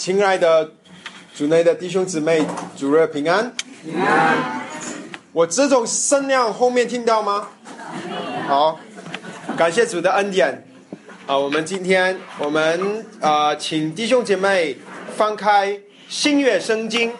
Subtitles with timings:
[0.00, 0.72] 亲爱的
[1.36, 2.42] 主内的弟兄姊妹，
[2.74, 3.54] 主日平安。
[3.84, 4.62] 平安。
[5.30, 7.48] 我这种声量后面听到吗？
[8.48, 8.80] 好，
[9.58, 10.66] 感谢主的恩典。
[11.26, 14.78] 啊，我们今天我们啊，请弟兄姐妹
[15.18, 15.78] 翻开
[16.08, 17.12] 新月圣经，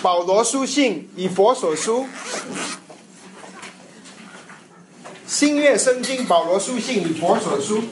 [0.00, 2.06] 保罗书信以佛所书。
[5.26, 7.82] 新月圣经保罗书信以佛所书。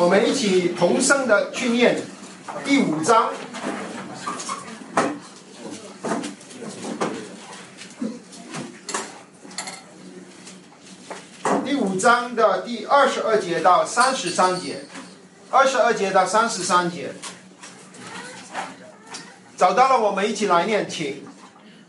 [0.00, 2.00] 我们一起同声的去念
[2.64, 3.28] 第五章，
[11.62, 14.86] 第五章的第二十二节到三十三节，
[15.50, 17.12] 二十二节到三十三节，
[19.54, 21.22] 找到了，我们一起来念，请。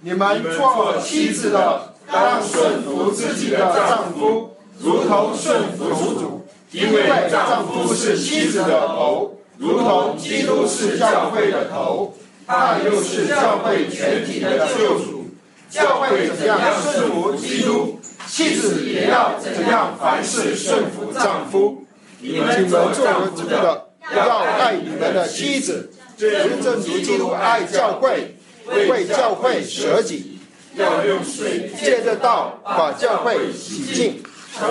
[0.01, 5.85] 你们做妻子的，当顺服自己的丈夫，如同顺服
[6.19, 6.40] 主。
[6.71, 12.13] 因为丈夫是妻子的头，如同基督是教会的头，
[12.47, 15.21] 他又是教会全体的救主。
[15.69, 21.85] 教会怎样顺服基督，妻子也要怎样凡事顺服丈夫。
[22.19, 23.03] 你们做主
[23.47, 28.35] 的要爱你们的妻子，真正如基督爱教会，
[28.67, 30.39] 为教会舍己，
[30.75, 34.21] 要用水借着道把教会洗净，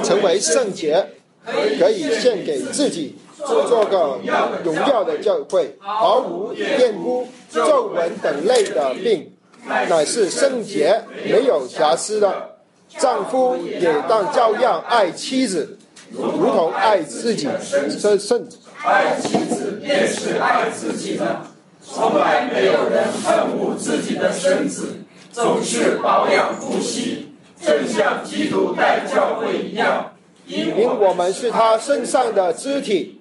[0.02, 1.06] 成为圣洁。
[1.44, 4.18] 可以献给自己，做个
[4.64, 9.32] 荣耀的教会，毫无玷污、皱纹等类的病，
[9.66, 12.50] 乃是圣洁、没有瑕疵的。
[12.98, 15.78] 丈夫也当照样爱妻子，
[16.10, 17.48] 如同爱自己。
[17.62, 18.48] 圣圣
[18.82, 21.40] 爱妻子便是爱自己的，
[21.80, 24.96] 从来没有人恨恶自己的身子，
[25.30, 27.32] 总是保养不息，
[27.64, 30.09] 正像基督待教会一样。
[30.50, 33.20] 因我们是他身上的肢体，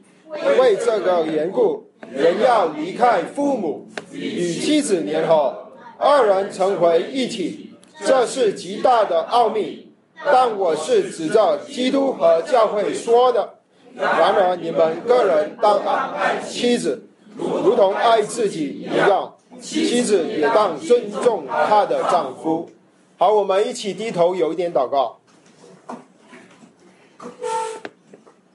[0.59, 5.67] 为这个缘故，人要离开父母，与妻子联合，
[5.97, 7.71] 二人成为一体，
[8.03, 9.87] 这是极大的奥秘。
[10.25, 13.55] 但我是指着基督和教会说的。
[13.95, 17.03] 然而你们个人当爱妻子，
[17.37, 22.69] 如同爱自己一样，妻子也当尊重她的丈夫。
[23.17, 25.18] 好，我们一起低头，有一点祷告。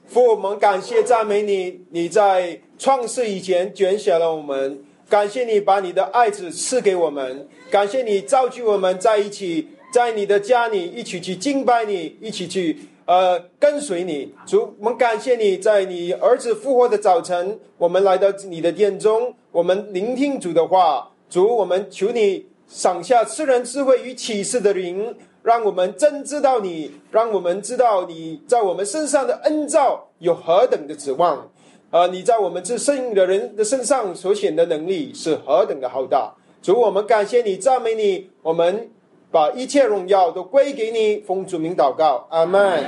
[0.07, 14.33] 父，我们感谢赞美你，你在创世以前拣选了我们，感谢你把你的爱子赐给我们，感谢你造就我们在一起，在你的家里一起去敬拜你，一起去呃跟随你。
[14.45, 21.11] 主，我们感谢你在你儿子复活的早晨，我们来到你的殿中，我们聆听主的话。
[21.27, 25.15] 主，我们求你赏下赐人智慧与启示的灵。
[25.45, 31.51] 让我们真知道你，让我们知道你在我们身上的恩照有何等的指望，
[31.91, 32.07] 啊！
[32.07, 36.33] 你在我们这圣的人的身上所显的能力是何等的浩大。
[36.63, 38.89] 主，我们感谢你，赞美你，我们
[39.29, 42.83] 把一切荣耀都归给你，奉主名祷告，阿门。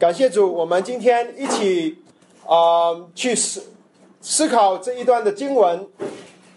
[0.00, 1.98] 感谢主，我们今天一起
[2.44, 3.62] 啊去思
[4.20, 5.86] 思考这一段的经文。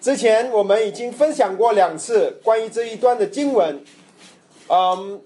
[0.02, 3.80] 之前我们已经分享过两次关于这一段的经文。
[4.68, 5.22] 嗯，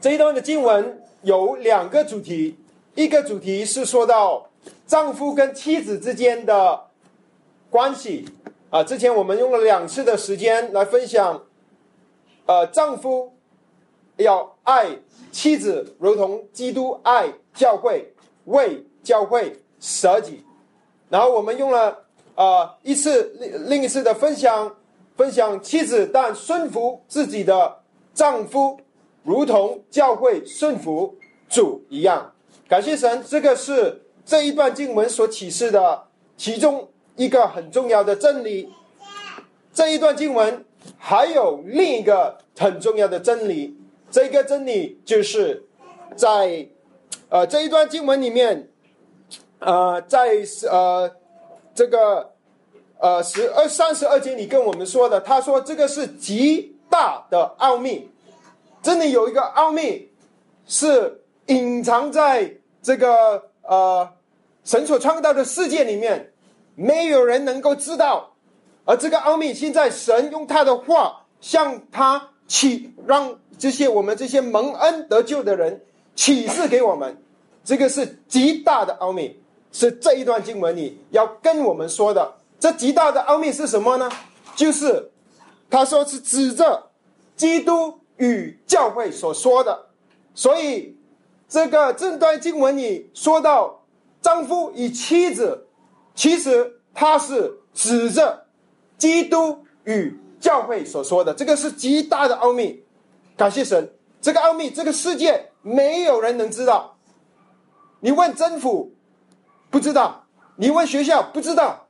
[0.00, 2.56] 这一段的经文有两个主题，
[2.94, 4.48] 一个主题是说到
[4.86, 6.84] 丈夫跟妻子之间的
[7.68, 8.26] 关系
[8.70, 8.82] 啊。
[8.82, 11.42] 之前我们用了两次的时间来分享，
[12.46, 13.34] 呃，丈夫
[14.16, 15.00] 要爱
[15.30, 18.14] 妻子，如同基督爱教会，
[18.46, 20.42] 为教会舍己。
[21.10, 22.06] 然后我们用了
[22.36, 24.74] 呃一次另另一次的分享，
[25.14, 27.80] 分享妻子但顺服自己的。
[28.16, 28.80] 丈夫
[29.22, 31.16] 如同教会顺服
[31.50, 32.32] 主一样，
[32.66, 33.22] 感谢神。
[33.28, 36.04] 这个是这一段经文所启示的
[36.34, 38.72] 其中一个很重要的真理。
[39.74, 40.64] 这一段经文
[40.96, 43.76] 还有另一个很重要的真理，
[44.10, 45.66] 这个真理就是
[46.16, 46.66] 在
[47.28, 48.70] 呃这一段经文里面，
[49.58, 50.38] 呃在
[50.70, 51.10] 呃
[51.74, 52.32] 这个
[52.98, 56.74] 呃十二三十二节里跟我们说的，他说这个是极。
[56.88, 58.08] 大的奥秘，
[58.86, 60.12] 真的有一个奥秘
[60.64, 64.08] 是隐藏在这个呃
[64.62, 66.32] 神所创造的世界里面，
[66.76, 68.36] 没有人能够知道。
[68.84, 75.84] 而这个奥秘，现在神用他的话向他启，让这些我们这些蒙恩得救的人
[76.14, 77.20] 启示给我们。
[77.64, 79.40] 这个是极大的奥秘，
[79.72, 82.36] 是这一段经文里要跟我们说的。
[82.60, 84.08] 这极大的奥秘是什么呢？
[84.54, 85.10] 就是。
[85.68, 86.90] 他说是指着
[87.34, 89.86] 基督与教会所说的，
[90.34, 90.98] 所以
[91.48, 93.84] 这个这段经文里说到
[94.20, 95.68] 丈夫与妻子
[96.14, 98.46] 其实他是指着
[98.96, 102.84] 基督与教会所说的，这个是极大的奥秘。
[103.36, 106.96] 感谢神，这个奥秘，这个世界没有人能知道。
[108.00, 108.94] 你问政府，
[109.70, 110.26] 不知道；
[110.56, 111.86] 你问学校，不知道；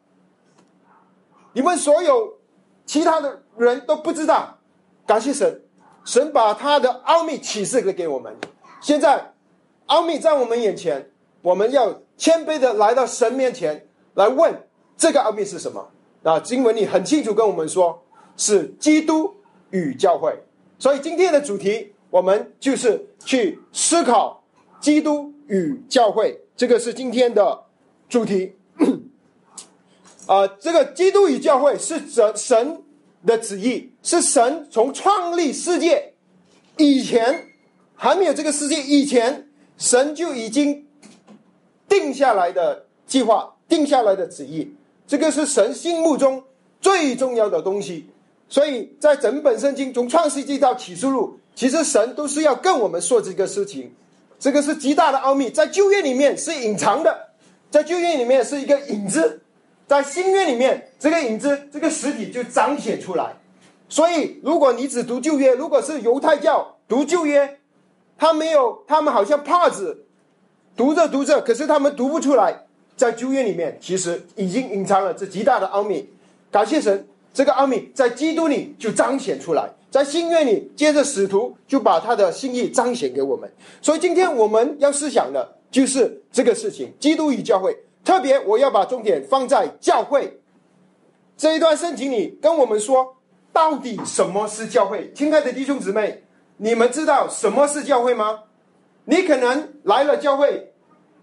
[1.53, 2.39] 你问所有
[2.85, 4.59] 其他的人都不知道。
[5.07, 5.63] 感谢神，
[6.07, 8.35] 神把他的奥秘启示给给我们。
[8.81, 9.33] 现在，
[9.87, 11.11] 奥秘在我们眼前，
[11.43, 14.67] 我们要谦卑的来到神面前来问
[14.97, 15.91] 这个奥秘是什么。
[16.23, 18.03] 啊，经文里很清楚跟我们说，
[18.37, 19.35] 是基督
[19.71, 20.33] 与教会。
[20.79, 24.43] 所以今天的主题，我们就是去思考
[24.81, 27.65] 基督与教会，这个是今天的
[28.09, 28.57] 主题。
[30.27, 32.83] 啊，这个基督与教会是神神
[33.27, 36.15] 的旨意，是神从创立世界
[36.77, 37.49] 以前
[37.95, 40.87] 还没有这个世界以前，神就已经
[41.89, 44.73] 定下来的计划，定下来的旨意，
[45.07, 46.45] 这个是神心目中
[46.81, 48.07] 最重要的东西。
[48.49, 53.93] 所以在整本圣经，从创世纪到启示录，其实神都是要跟我们说这个事情，
[54.39, 57.31] 这个是极大的奥秘，在旧约里面是隐藏的，
[57.71, 59.41] 在旧约里面是一个影子，
[59.87, 63.37] 在新约里面，这个影子这个实体就彰显出来。
[63.89, 67.61] 所以，如果你只读旧约，如果是犹太教读旧约，
[68.19, 70.05] 他没有，他们好像怕子
[70.77, 72.65] 读着读着，可是他们读不出来，
[72.97, 76.09] 在旧约里面其实已经隐藏了这极大的奥秘。
[76.51, 77.07] 感谢神。
[77.33, 83.53] 这个奥秘在基督里就彰显出来，在心愿里，接着使徒就把他的心意彰显给我们。
[83.83, 87.77] 所以今天我们要思想的就是这个事情：基督与教会。
[88.07, 90.41] 特别我要把重点放在教会
[91.37, 93.17] 这一段圣经里，跟我们说
[93.53, 95.13] 到底什么是教会。
[95.13, 96.23] 亲爱的弟兄姊妹，
[96.59, 98.45] 你们知道什么是教会吗？
[99.07, 100.73] 你可能来了教会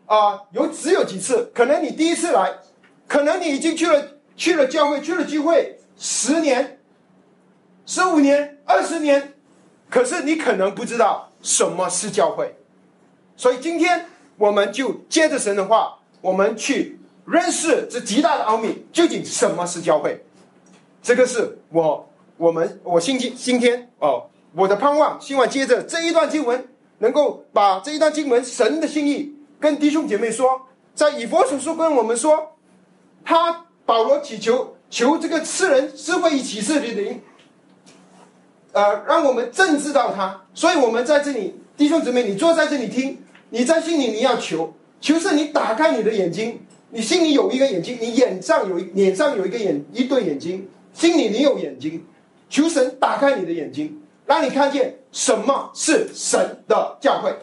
[0.08, 2.60] 啊，有只有几次，可能你第一次来，
[3.08, 4.06] 可能你已经去了
[4.36, 5.80] 去了教会，去了聚会。
[5.96, 6.82] 十年、
[7.86, 9.36] 十五年、二十年，
[9.90, 12.58] 可是你可能不知道什么是教会，
[13.38, 14.08] 所以今天
[14.38, 20.26] 我们就接着神的话，我们去认识这极大的奥秘，究竟什么是教会？
[21.02, 24.24] 这个是我、我们、我今今今天哦，
[24.56, 26.68] 我的盼望，希望接着这一段经文，
[27.00, 30.62] 能够把这一段经文神的心意跟弟兄姐妹说，
[30.96, 32.56] 在以佛所书跟我们说，
[33.24, 34.76] 他保罗祈求。
[34.94, 37.20] 求这个赐人智慧与启示的灵，
[38.74, 40.44] 呃，让我们正知道他。
[40.54, 46.62] 所以，我们在这里，弟兄姊妹，你坐在这里听，你在心里你要求，求是你打开你的眼睛，
[46.92, 52.06] 你心里有一个眼睛，你眼上有脸上有一个眼一对眼睛，心里你有眼睛，
[52.50, 57.36] 求神打开你的眼睛，让你看见什么是神的教会。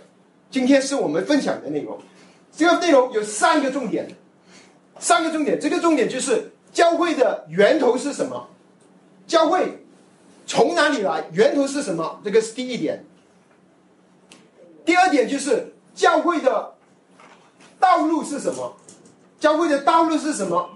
[0.51, 1.99] 今天是我们分享的内容，
[2.57, 4.09] 这个内容有三个重点，
[4.99, 6.51] 三个重点，这个重点就是。
[6.73, 8.49] 教会的源头是什么？
[9.27, 9.83] 教会
[10.47, 11.25] 从哪里来？
[11.33, 12.21] 源头是什么？
[12.25, 13.05] 这个是第一点。
[14.85, 16.75] 第二点就是教会的
[17.81, 18.77] 道路是什么？
[19.41, 20.71] 教会的道路是什么？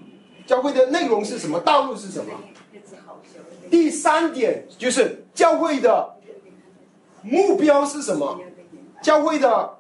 [0.46, 1.60] 教会的内容是什么？
[1.60, 2.32] 道路是什么？
[3.70, 6.16] 第三点就是教会的
[7.22, 8.40] 目标是什么？
[9.02, 9.78] 教会的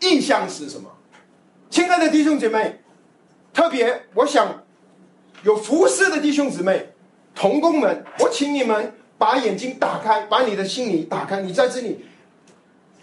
[0.00, 0.90] 意向是什么？
[1.70, 2.78] 亲爱的弟兄姐妹。
[3.54, 4.64] 特别，我想
[5.42, 6.94] 有服侍的弟兄姊妹、
[7.34, 11.42] 同工们，我请你们把眼睛打开，把你的心里打开。
[11.42, 12.02] 你在这里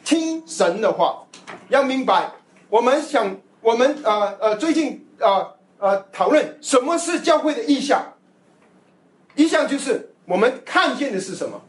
[0.03, 1.24] 听神的话，
[1.70, 2.32] 要明白。
[2.70, 8.13] 我们想，我们呃呃，最近呃呃讨论什么是教会的意向。
[9.36, 11.62] 意向就是我们看见的是什么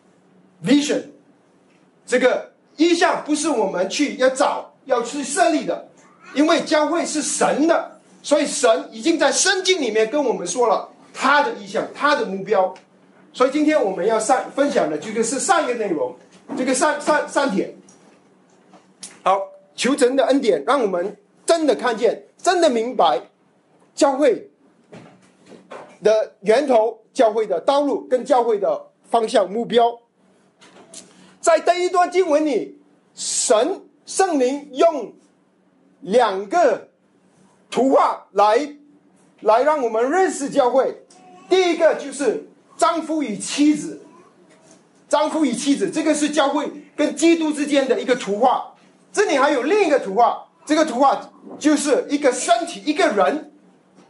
[0.65, 1.05] ？Vision。
[2.07, 5.89] 这个意向不是我们去要找、要去设立的，
[6.35, 8.01] 因为教会是神的。
[8.23, 12.75] 所以神已经在圣经里面跟我们说了他的意向，他的目标。
[13.33, 16.15] 所以今天我们要上分享的这个是上一个内容，
[16.59, 17.73] 这个上上上点。
[19.23, 23.21] 好，求神的恩典，让我们真的看见，真的明白
[23.95, 24.51] 教会
[26.03, 30.01] 的源头、教会的道路跟教会的方向目标。
[31.41, 32.81] 在这一段经文里，
[33.15, 35.13] 神圣灵用
[36.01, 36.89] 两个。
[37.73, 38.75] 图画来，
[39.43, 41.05] 来让我们认识教会。
[41.49, 44.03] 第一个就是丈夫与妻子，
[45.09, 48.70] 丈夫与妻子，这个是教会跟基督之间的一个图画。
[49.13, 53.53] 这里还有另一个图画，这个图画就是一个身体，一个人，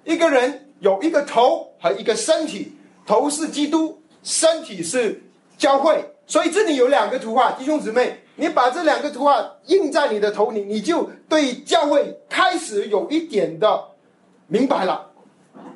[0.05, 2.77] 一个人有一个头和一个身体，
[3.07, 5.23] 头是基督，身体是
[5.57, 13.85] 教会，所以这里有两个图画，弟兄姊妹，你把这两个图画印在你的头里，你就对教会开始有一点的
[14.47, 15.13] 明白了。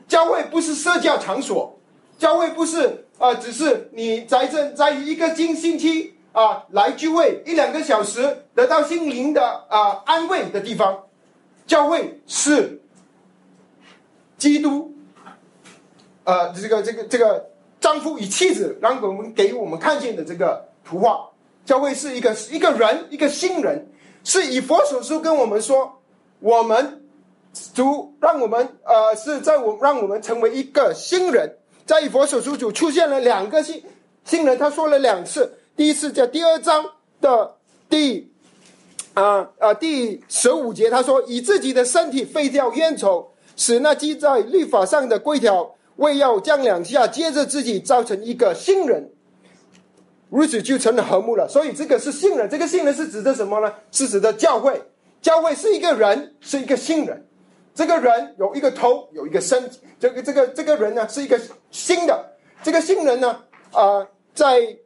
[0.07, 1.79] 教会不是社交场所，
[2.19, 11.05] 教会不是啊，只是你在这在一个星星期啊来聚会一两个小时，得到心灵的啊安慰的地方。
[11.67, 12.83] 教会是
[14.37, 14.95] 基督，
[16.25, 17.47] 呃，这个这个这个。
[17.81, 21.29] 丈夫与妻子，让我们给我们看见的这个图画，
[21.67, 23.89] 教会是一个一个人，一个新人，
[24.25, 26.01] 是以佛所书跟我们说，
[26.41, 27.05] 我们
[27.75, 33.85] 主让我们呃是在我让我们成为一个新人，在以佛所书主出现了两个新
[34.25, 36.85] 新人，他说了两次，第一次在第二章
[37.21, 37.57] 的
[37.89, 38.33] 第
[39.15, 45.75] 啊啊第十五节，他说以自己的身体废掉冤仇，使那记在律法上的规条。
[45.97, 49.13] 为要将两下接着自己造成一个新人，
[50.29, 51.49] 如此就成了和睦了。
[51.49, 53.73] 所以这个是新人，这个新人是指的什么呢？
[53.93, 54.83] 是指的教会。
[55.23, 57.25] 教会是一个人，是一个新人。
[57.77, 59.71] 这个人有一个头，有一个身。
[60.01, 61.41] 这个这个这个人呢，是一个
[61.71, 62.33] 新的。
[62.65, 64.05] 这个新人呢，啊，
[64.35, 64.77] 在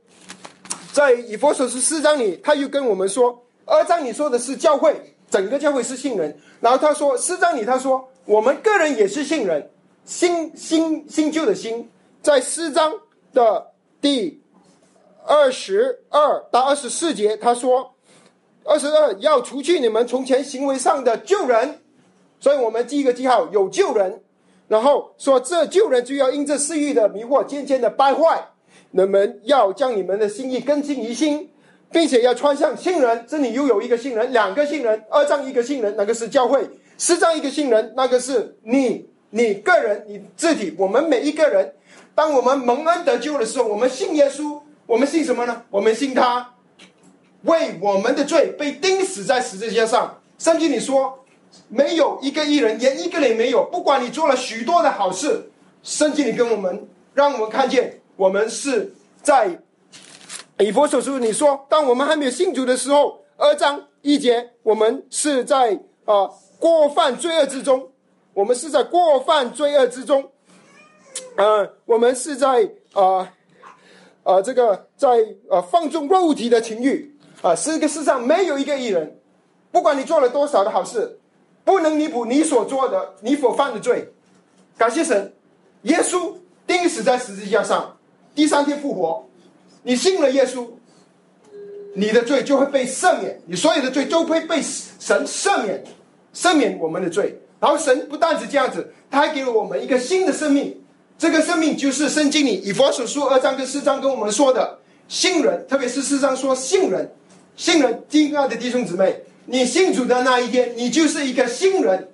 [0.92, 6.38] 在以佛所书四章里，他又跟我们说，二章里说的是教会，整个教会是信人。
[6.60, 9.70] 然后他说四章里他说，我们个人也是信人。
[10.04, 11.86] 新新新旧的新，
[12.22, 12.92] 在四章
[13.34, 14.42] 的第
[15.26, 17.94] 二十二到二十四节，他说
[18.64, 21.82] ：“二十二要除去你们从前行为上的旧人。”
[22.40, 24.22] 所以，我们记一个记号，有旧人。
[24.66, 28.48] 然后说，这旧人就要因这私欲的迷惑，渐渐的败坏。
[28.90, 31.50] 你们要将你们的心意更新于心，
[31.90, 33.24] 并且要穿上新人。
[33.28, 36.60] 这里又有一个新人，两个新人，二章一个新人，那个是教会；
[36.96, 39.06] 四章一个新人，那个是你。
[39.30, 41.74] 你个人，你自己，我们每一个人，
[42.14, 45.64] 当我们蒙恩得救的时候，我们信耶稣，我们信什么呢？
[45.68, 46.54] 我们信他
[47.42, 50.18] 为我们的罪被钉死在十字架上。
[50.38, 51.26] 圣经里说，
[51.68, 53.64] 没有一个艺人，连一个人没有。
[53.70, 55.50] 不管你做了许多的好事，
[55.82, 59.62] 圣经里跟我们，让我们看见，我们是在
[60.58, 61.20] 以佛所书。
[61.20, 67.92] 你说，当我们还没有信主的时候，二章一节，我们是在啊过犯罪恶之中。
[68.34, 70.32] 我们是在过犯罪恶之中，
[71.36, 73.32] 呃，我们是在啊
[74.24, 75.08] 啊这个在
[75.48, 79.20] 呃放纵肉体的情欲啊，这个世上没有一个艺人，
[79.70, 81.20] 不管你做了多少的好事，
[81.64, 84.12] 不能弥补你所做的你所犯的罪。
[84.76, 85.34] 感谢神，
[85.82, 86.34] 耶稣
[86.66, 87.97] 钉死在十字架上，
[88.38, 89.26] 第三天复活，
[89.82, 90.64] 你信了耶稣，
[91.96, 95.82] 你的罪就会被赦免，你所有的罪都会被神赦免，
[96.32, 97.36] 赦免我们的罪。
[97.58, 100.80] 然后神不但是这样子，他还给了我们一个新的生命。
[101.18, 104.78] 这个生命就是圣经里以佛所书二章跟四章跟我们说的
[105.08, 107.10] 信人，特别是四章说信人，
[107.56, 112.08] 信人，亲爱的弟兄姊妹，你信主的那一天，你就是一个新人。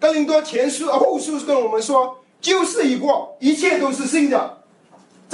[0.00, 4.63] 哥林多前书后书跟我们说，旧事已过，一切都是新的。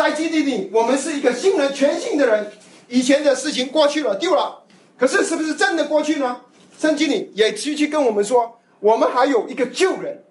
[0.00, 2.50] 在基地里，我们是一个新人，全新的人。
[2.88, 4.62] 以前的事情过去了，丢了。
[4.96, 6.40] 可是是不是真的过去呢？
[6.78, 8.58] 圣经里也继续跟我们说。
[8.78, 10.24] 我们还有一个旧人，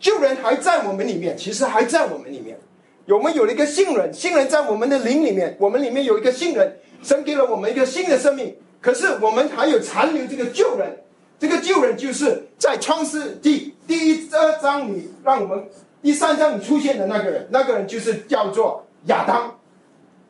[0.00, 2.58] 旧人还在我们里面，其实还在我们里面。
[3.06, 8.56] 我们有了一个新人，新人在我们的灵里面，我们里面有一个新人，神给了我们一个新的生命。
[8.80, 11.00] 可是我们还有残留这个旧人，
[11.38, 15.68] 这个旧人就是在创世纪第一二章里，让我们
[16.02, 19.58] 第三章里出现的那个人，那个人就是叫做亚当，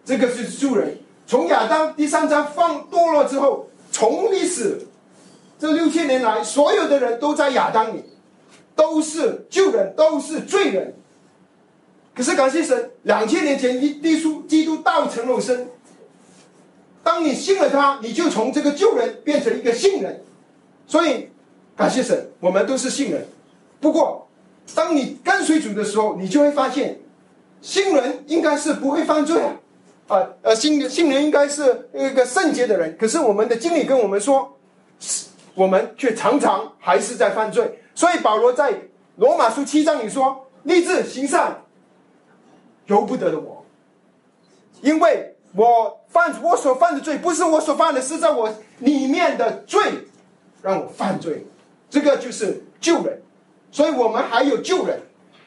[0.05, 0.99] 这个是旧人。
[1.27, 4.87] 从亚当第三章放堕落之后，从历史。
[5.59, 8.05] 这六千年来，所有的人都在亚当里，
[8.75, 10.95] 都是旧人，都是罪人。
[12.15, 15.71] 可是感谢神，两千年前，一耶稣基督道成肉身。
[17.03, 20.23] 当你信了他，你就从这个旧人变成一个新人。
[20.87, 21.31] 所以
[21.75, 23.27] 感谢神，我们都是新人。
[23.81, 24.29] 不过，
[24.75, 27.01] 当你跟随主的时候，你就会发现，
[27.61, 29.53] 新人应该是不会犯罪啊。
[30.09, 32.97] 啊，呃，新新人应该是一个圣洁的人。
[32.99, 34.53] 可是我们的经理跟我们说。
[35.55, 38.75] 我们却常常还是在犯罪，所以保罗在
[39.17, 41.63] 罗马书七章里说：“立志行善，
[42.89, 43.65] 由不得的我，
[44.83, 49.81] 因为我犯我所犯的罪，不是我所犯的，是在我里面的罪
[50.61, 51.47] 让我犯罪。
[51.89, 53.23] 这个就是救人，
[53.73, 55.01] 所以我们还有救人。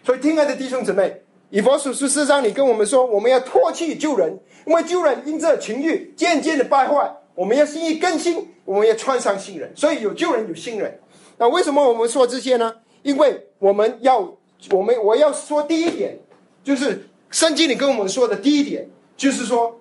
[0.03, 10.99] 所以，亲爱的弟兄姊妹，以佛所书四章里跟我们说，我们要唾弃救人，因为救人因这情欲渐渐的败坏。”我们要心意更新，我们要穿上新人，所以有旧人有新人。
[11.37, 12.75] 那为什么我们说这些呢？
[13.01, 14.35] 因为我们要，
[14.71, 16.19] 我们我要说第一点，
[16.65, 19.79] 就是圣经里跟我们说的第一点，就是说，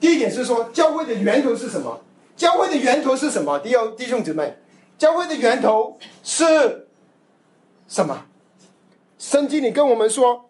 [0.00, 2.00] 第一点是说，教会的源头是什么？
[2.36, 3.60] 教会的源头是什么？
[3.60, 4.56] 弟兄弟兄姊妹，
[4.98, 6.88] 教会的源头是
[7.86, 8.24] 什么？
[9.18, 10.47] 圣经里跟我们说，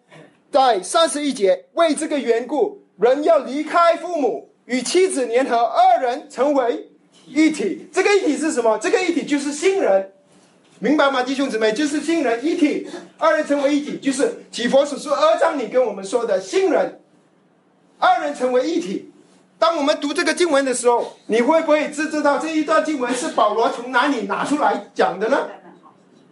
[0.51, 6.89] 在三十一节，为这个缘故，人要离开父母，与妻子联合，二人成为
[7.27, 7.87] 一体。
[7.93, 8.77] 这个一体是什么？
[8.79, 10.11] 这个一体就是新人，
[10.79, 11.21] 明白吗？
[11.21, 12.87] 弟兄姊妹，就是新人一体，
[13.17, 16.99] 二人成为一体，就是启佛所说二章里跟我们说的新人，
[17.99, 19.11] 二人成为一体。
[19.59, 25.49] 当我们读这个经文的时候，你会不会知知道这一段经文是保罗从哪里拿出来讲的呢？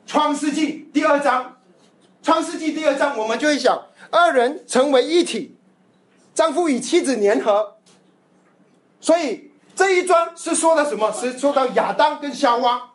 [0.06, 1.58] 创世纪第二章，
[2.24, 5.56] 创世纪第二章，我们就会想，二人成为一体，
[6.34, 7.78] 丈夫与妻子联合。
[9.00, 11.12] 所以这一章是说的什么？
[11.12, 12.92] 是说到亚当跟夏娃，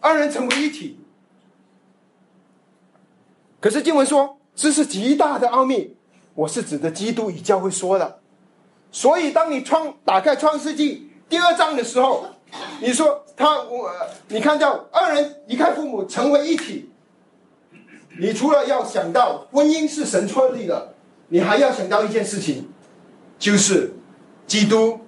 [0.00, 0.98] 二人成为一体。
[3.60, 5.96] 可是经文说这是极大的奥秘，
[6.34, 8.20] 我是指的基督与教会说的。
[8.90, 12.26] 所以，当你创打开《创世纪》第二章的时候，
[12.82, 13.90] 你说他我，
[14.28, 16.91] 你看到二人离开父母成为一体，
[18.18, 20.94] 你除了要想到婚姻是神创立的，
[21.28, 22.68] 你还要想到一件事情，
[23.38, 23.92] 就是
[24.46, 25.00] 基督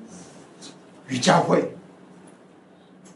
[1.09, 1.77] 与教会。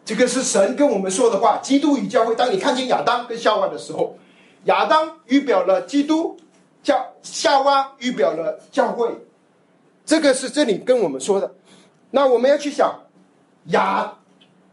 [0.04, 1.58] 这个是神跟我们说的话。
[1.58, 4.16] 基督与教会，当你看见亚当跟夏娃的时候，
[4.64, 6.36] 亚当预表了基督，
[6.82, 9.10] 教夏娃预表了教会。
[10.06, 11.54] 这个是这里跟我们说的，
[12.10, 13.00] 那我们要去想，
[13.66, 14.14] 亚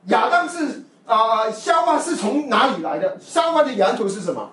[0.08, 3.18] 亚当是啊，夏娃是从哪里来的？
[3.20, 4.52] 夏娃的源头是什么？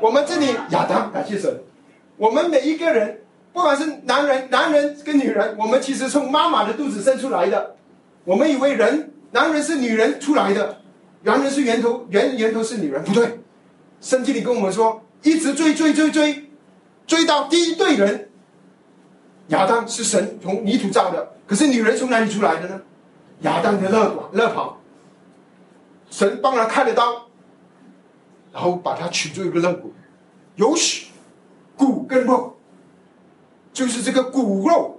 [0.00, 1.62] 我们这里亚当，感谢神。
[2.16, 3.20] 我们每一个人，
[3.52, 7.76] 不管是男人、男人跟女人，我们其实从妈妈的肚子生出来的。
[8.24, 10.78] 我们以为人，男人是女人出来的，
[11.22, 13.40] 男人是源头，源源头是女人，不对。
[14.00, 16.50] 圣经里跟我们说，一直追追追追，
[17.06, 18.28] 追到第一对人。
[19.48, 22.80] 亚当是神从泥土造的，可是女人从哪里出来的呢？
[23.42, 24.78] 亚当的肋管、肋旁，
[26.10, 27.25] 神帮他开了刀，
[28.56, 29.92] 然后把它取出一个肋骨，
[30.54, 31.08] 有血、
[31.76, 32.56] 骨跟肉，
[33.70, 34.98] 就是这个骨肉，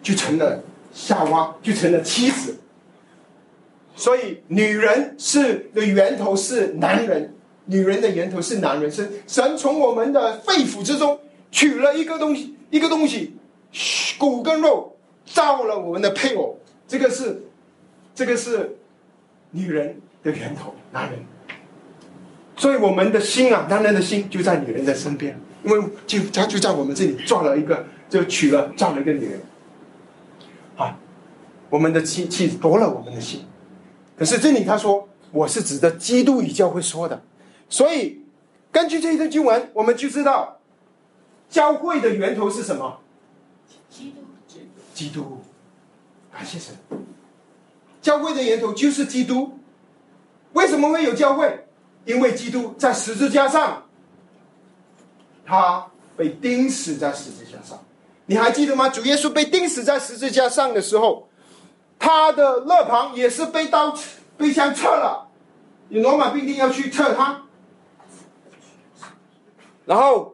[0.00, 0.62] 就成了
[0.92, 2.60] 夏娃，就成了妻子。
[3.96, 7.34] 所以，女人是的源头是男人，
[7.64, 11.18] 女人的源头是男人，是神从我们的肺腑之中。
[11.50, 13.36] 取了一个东西，一个东西，
[14.16, 17.42] 骨跟肉造了我们的配偶，这个是，
[18.14, 18.78] 这个是
[19.50, 21.20] 女人的源头，男人。
[22.56, 29.40] 所以我们的心啊，男人的心就在女人的身边，因为就他就在我们这里造了一个，就娶了造了一个女人。
[30.76, 30.98] 啊，
[31.70, 33.44] 我们的妻妻夺了我们的心，
[34.16, 37.22] 可是这里他说我是指的基督与教会说的，
[37.68, 38.22] 所以
[38.72, 40.54] 根据这一段经文，我们就知道。
[41.48, 42.98] 教会的源头是什么？
[43.88, 44.20] 基督，
[44.92, 45.38] 基督，
[46.32, 46.74] 感谢神。
[48.02, 49.58] 教会的源头就是基督。
[50.56, 51.66] 为什么会有教会？
[52.04, 53.84] 因为基督在十字架上，
[55.44, 57.78] 他被钉死在十字架上。
[58.26, 58.88] 你还记得吗？
[58.88, 61.28] 主耶稣被钉死在十字架上的时候，
[61.98, 63.94] 他的肋旁也是被刀
[64.36, 65.28] 被枪刺了，
[65.88, 67.42] 有罗马兵丁要去刺他，
[69.84, 70.32] 然后。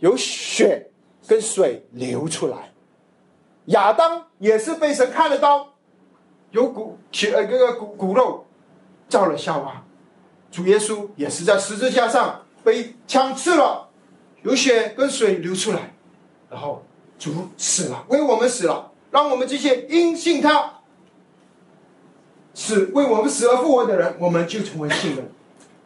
[0.00, 0.90] 有血
[1.28, 2.72] 跟水流出来，
[3.66, 5.74] 亚当也是被神开了刀，
[6.52, 8.46] 有骨血呃这个骨骨肉
[9.10, 9.84] 造了夏娃，
[10.50, 13.88] 主耶稣也是在十字架上被枪刺了，
[14.42, 15.94] 有血跟水流出来，
[16.48, 16.82] 然后
[17.18, 20.78] 主死了，为我们死了，让我们这些因信他
[22.54, 25.30] 死为我们死而复活的人，我们就成为信人。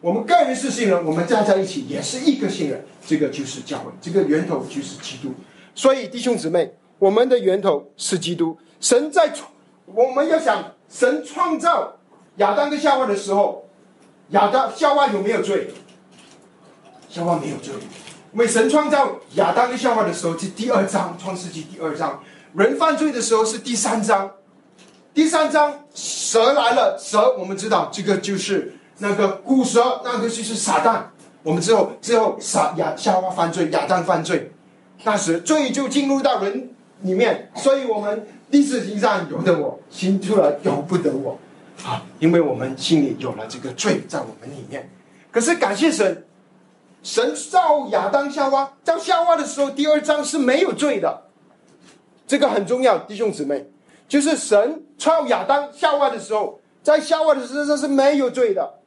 [0.01, 5.33] 我们个人是信人，我们站在一起也是一个信人，这个就是教会，这个源头就是基督。
[5.73, 8.55] 所以弟兄姊妹，我们的源头是基督。
[8.79, 9.33] 神在，
[9.85, 11.97] 我们要想神创造
[12.37, 13.65] 亚当跟夏娃的时候，
[14.29, 15.73] 亚当夏娃有没有罪？
[17.09, 17.73] 夏娃没有罪。
[18.33, 22.21] 因为神创造亚当跟夏娃的时候是第二章创世纪第二章，
[22.53, 24.31] 人犯罪的时候是第三章。
[25.13, 28.73] 第三章蛇来了，蛇我们知道这个就是。
[28.99, 31.01] 那个古蛇，那个就是撒旦。
[31.43, 34.53] 我们之后之后，撒亚夏娃犯罪，亚当犯罪，
[35.03, 36.69] 那时罪就进入到人
[37.01, 37.51] 里面。
[37.55, 41.37] 所以我们第四经上由得我，新出来由不得我，
[41.83, 44.89] 啊，因为我们心里有了这个罪在我们里面。
[45.31, 46.25] 可是感谢神，
[47.03, 51.23] 神造亚当夏娃，造夏娃的时候，第二章是没有罪的。
[52.25, 53.69] 这个很重要，弟兄姊妹，
[54.07, 58.79] 就是神创亚当夏娃的时候，在夏娃的身上是没有罪的。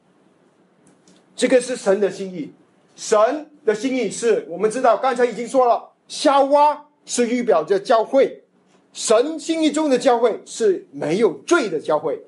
[1.35, 2.51] 这个是神的心意，
[2.97, 8.43] 神的心意是我们知道，刚才已经说了，夏娃是预表着教会，
[8.91, 12.21] 神心意中的教会是没有罪的教会，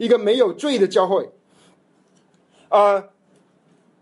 [0.00, 1.30] 一个没有罪的教会。
[2.70, 3.04] 啊，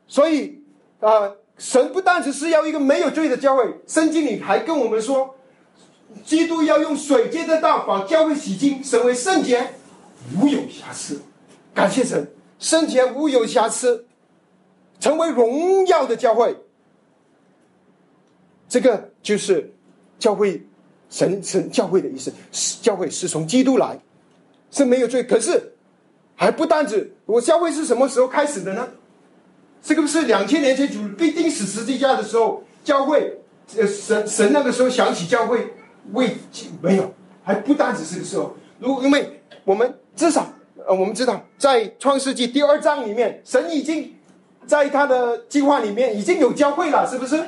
[0.07, 0.63] 所以
[1.01, 5.35] 啊，神不单只是要一个没有罪的教会，圣经里还跟我们说，
[6.25, 9.75] 基督要用水接的道把教会洗净，成为圣洁，
[10.41, 11.21] 无有瑕疵。
[11.75, 12.31] 感谢神，
[12.61, 14.07] 圣洁无有瑕疵，
[15.01, 16.57] 成为荣耀的教会。
[18.69, 19.75] 这个就是
[20.19, 20.65] 教会
[21.11, 22.33] 神神教会的意思，
[22.83, 23.99] 教会是从基督来，
[24.71, 25.25] 是没有罪。
[25.25, 25.73] 可是
[26.39, 28.89] 还不单止，我教会是什么时候开始的呢？
[29.83, 33.41] 这个不是两千年前主被钉死十字架的时候，教会
[33.77, 35.75] 呃神神那个时候想起教会
[36.13, 36.37] 未
[36.81, 38.57] 没有，还不单只是个时候。
[38.79, 40.47] 如因为我们至少
[40.87, 44.15] 呃我们知道，在创世纪第二章里面，神已经
[44.65, 47.43] 在他的计划里面已经有教会了，是不是？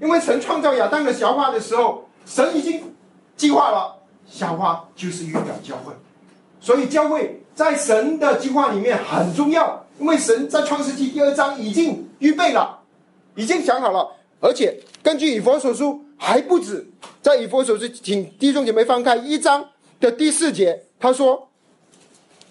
[0.00, 2.94] 因为神创造亚当的小花的时候，神已经
[3.36, 5.92] 计划了，小花就是预表教会，
[6.60, 9.84] 所以教会在神的计划里面很重要。
[9.98, 12.80] 因为神在创世纪第二章已经预备了，
[13.36, 14.08] 已经想好了，
[14.40, 16.84] 而且根据以佛所书还不止，
[17.20, 19.68] 在以佛所书，请弟兄姐妹翻开一章
[20.00, 21.48] 的第四节，他说，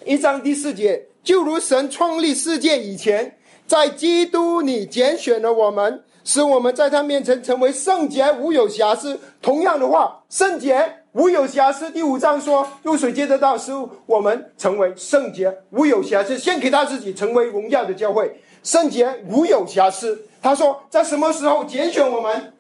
[0.06, 3.38] 一章第四节，就如神创立世界以前，
[3.68, 6.04] 在基督里拣选了我们。
[6.24, 9.20] 使我们在他面前成为圣洁，无有瑕疵。
[9.42, 11.90] 同样的话，圣洁无有瑕疵。
[11.92, 13.72] 第五章说，用水接得到，使
[14.06, 16.38] 我们成为圣洁，无有瑕疵。
[16.38, 20.28] 先给他自己成为荣耀的教会，圣洁无有瑕疵。
[20.42, 22.54] 他说，在什么时候拣选我们？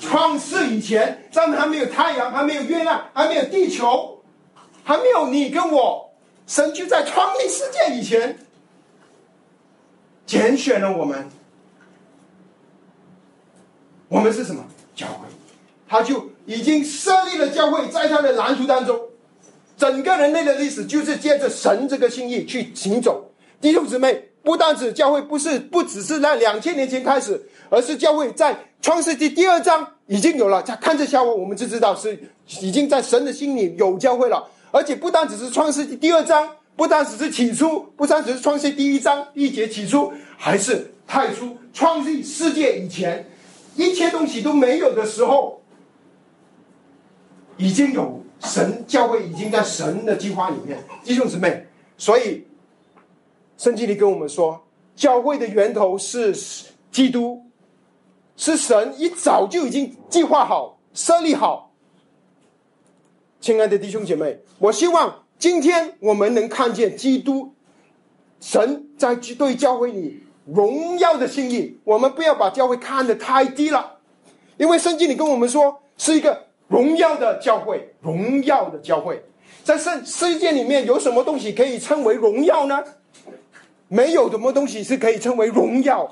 [0.00, 4.20] 创世以前，在还没有太阳，还没有月亮，还没有地球，
[4.84, 6.10] 还没有你跟我，
[6.46, 8.38] 神就在创立世界以前
[10.26, 11.28] 拣选了我们。
[14.10, 14.62] 我们是什么
[14.94, 15.28] 教会？
[15.88, 18.98] 他就已经设立了教会，在他的蓝图当中，
[19.76, 23.30] 整个人类的历史就是借着神这个心意去行走。
[23.60, 30.60] 弟兄姊妹，不单指教会不是不只是在两千年前开始，而是教会在创世纪第二章已经有了。
[30.60, 32.18] 在看这教会，我们就知道是
[32.60, 34.44] 已经在神的心里有教会了。
[34.72, 43.24] 而且不单只是创世纪第二章，不单只是起初，不单只是创世第一章第一节起初，还是太初创立世界以前。
[43.76, 45.62] 一切东西都没有的时候，
[47.56, 51.66] 已经有神教会已经在神的计划里面，弟兄姊妹。
[51.96, 52.46] 所以
[53.58, 56.34] 圣经里跟我们说，教会的源头是
[56.90, 57.44] 基督，
[58.36, 61.72] 是神一早就已经计划好、设立好。
[63.40, 67.54] 亲爱的弟兄姐妹，我希望今天我们能看见基督，
[68.40, 70.24] 神在对教会里。
[70.54, 73.98] 荣耀的心意，我们不要把教会看得太低了，
[74.56, 79.22] 因为圣经里跟我们说是一个荣耀的教会，荣耀的教会，
[79.62, 82.82] 在圣世界里面有什么东西可以称为荣耀呢？
[83.88, 86.08] 没有什么东西是可以称为荣耀，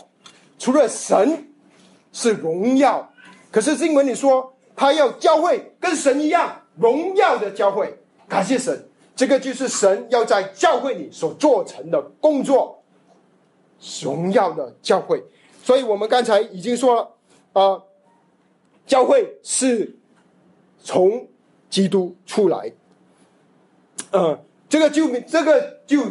[0.59, 1.48] 除了神
[2.12, 3.12] 是荣耀。
[3.51, 7.96] 可是经文里说，他要教会跟神一样荣耀的教会，
[8.29, 12.77] 感谢神，这个就是神要在教会里所做成的工作。
[14.02, 15.22] 荣耀的教会，
[15.62, 17.10] 所以我们刚才已经说了，
[17.52, 17.82] 啊，
[18.86, 19.96] 教会是
[20.82, 21.28] 从
[21.70, 22.72] 基督出来，
[24.10, 26.02] 呃，这个就这个就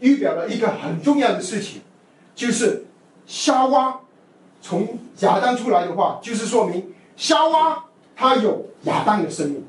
[0.00, 1.80] 预表了一个很重要的事情，
[2.34, 2.84] 就是
[3.26, 4.00] 夏娃
[4.60, 7.84] 从亚当出来的话，就是说明夏娃
[8.14, 9.64] 他有亚当的生命，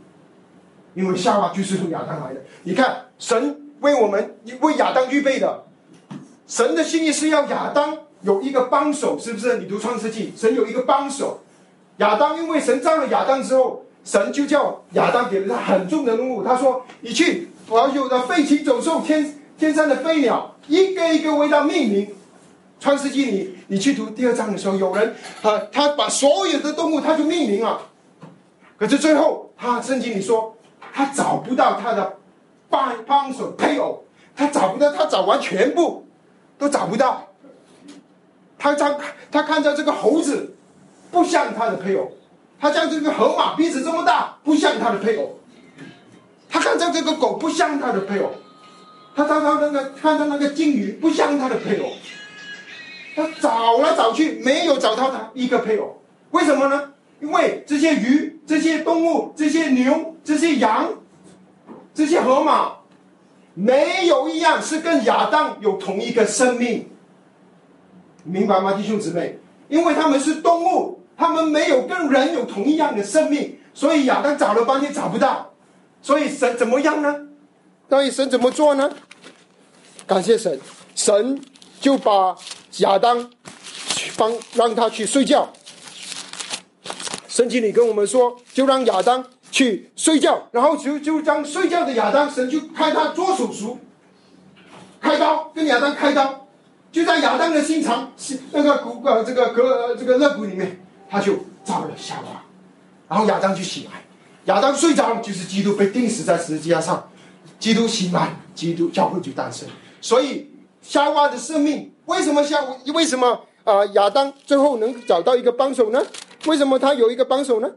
[0.94, 2.42] 因为夏娃就是从亚当来的。
[2.64, 5.64] 你看，神为我们为亚当预备的。
[6.48, 9.58] 神的心意是要亚当有一个帮手，是不是？
[9.58, 11.42] 你读创世纪，神有一个帮手。
[11.98, 16.44] 亚当因为神造了亚当之后，神就叫亚当给了他很重的任务。
[16.44, 22.14] 他说：“你去把有的飞禽走兽、天天上的飞鸟，一个一个为他命名。”
[22.80, 27.82] 创世纪里，你去读第二章的时候，有人啊，他把所有的动物他就命名了。
[28.78, 30.56] 可是最后，他圣经里说，
[30.94, 32.18] 他找不到他的
[32.70, 34.04] 帮帮手配偶，
[34.36, 36.05] 他找不到，他找完全部。
[36.58, 37.28] 都找不到，
[38.58, 38.98] 他他
[39.32, 40.56] 他看到这个猴子
[41.12, 42.12] 不像他的配偶，
[42.60, 45.40] 他像这个河马鼻子这么大不像他的配偶，
[46.50, 48.32] 他看到这个狗不像他的配偶，
[49.16, 51.92] 他他他那个看到那个金鱼不像他的配偶，
[53.16, 56.94] 他找来找去没有找到他一个配偶，为什么呢？
[57.20, 60.94] 因为这些鱼、这些动物、这些牛、这些羊、
[61.94, 62.75] 这些河马。
[63.56, 66.88] 没有一样是跟亚当有同一个生命，
[68.24, 69.40] 明白吗，弟兄姊妹？
[69.70, 75.54] 因为他们是动物，他们没有跟人有同一样的生命，所以亚当找了半天找不到，
[76.02, 77.28] 所以神怎么样呢？
[77.90, 78.92] 所以神怎么做呢？
[80.06, 80.60] 感谢神，
[80.94, 81.42] 神
[81.80, 82.36] 就把
[82.80, 83.32] 亚当
[83.88, 85.52] 去帮让他去睡觉。
[87.28, 93.80] 圣经里跟我们说，就让亚当去睡觉，然后就就让睡觉的亚当，神就开他做手术，
[95.00, 96.46] 开刀跟亚当开刀，
[96.92, 98.12] 就在亚当的心肠
[98.52, 102.44] 那个骨呃这个隔这个肋骨里面，他就造了夏娃，
[103.08, 104.04] 然后亚当就醒来，
[104.54, 107.10] 亚当睡着就是基督被钉死在十字架上，
[107.58, 109.70] 基督醒来，基督教会就诞生。
[110.02, 112.60] 所以夏娃的生命为什么夏
[112.94, 116.06] 为什么啊亚当最后能找到一个帮手呢？
[116.46, 117.72] 为什么他有一个帮手呢？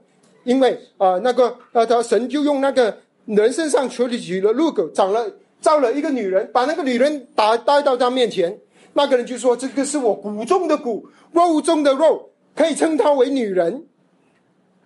[0.45, 8.59] 因为啊，那个呃，他神就用那个人身上取了取了鹿狗，长了造了一个女人，把那个女人打带到他面前。
[8.95, 13.87] 那个人就说：“这个是我骨中的骨，肉中的肉，可以称她为女人。”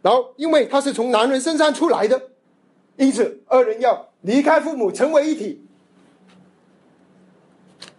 [0.03, 2.21] 然后，因为她是从男人身上出来的，
[2.97, 5.65] 因此二人要离开父母，成为一体。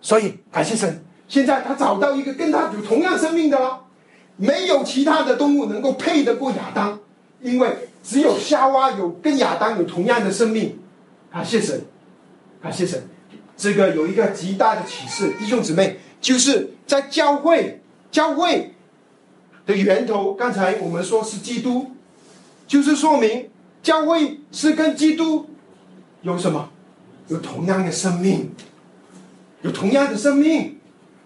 [0.02, 3.86] 所以，感谢神，现在他找到一个跟他有同样生命的了。
[4.36, 7.00] 没有其他的动物能够配得过亚当，
[7.44, 10.80] 因为只有夏娃有跟亚当有同样的生命。
[11.32, 11.82] 感谢神，
[12.62, 13.04] 感谢神，
[13.56, 18.74] 这个有一个极大的启示，弟兄姊妹，就是在教会，教会
[19.66, 21.92] 的源头，刚才我们说是基督，
[22.68, 23.50] 就是说明
[23.82, 25.48] 教会是跟基督
[26.22, 26.70] 有什么，
[27.28, 28.52] 有同样的生命，
[29.62, 30.80] 有同样的生命，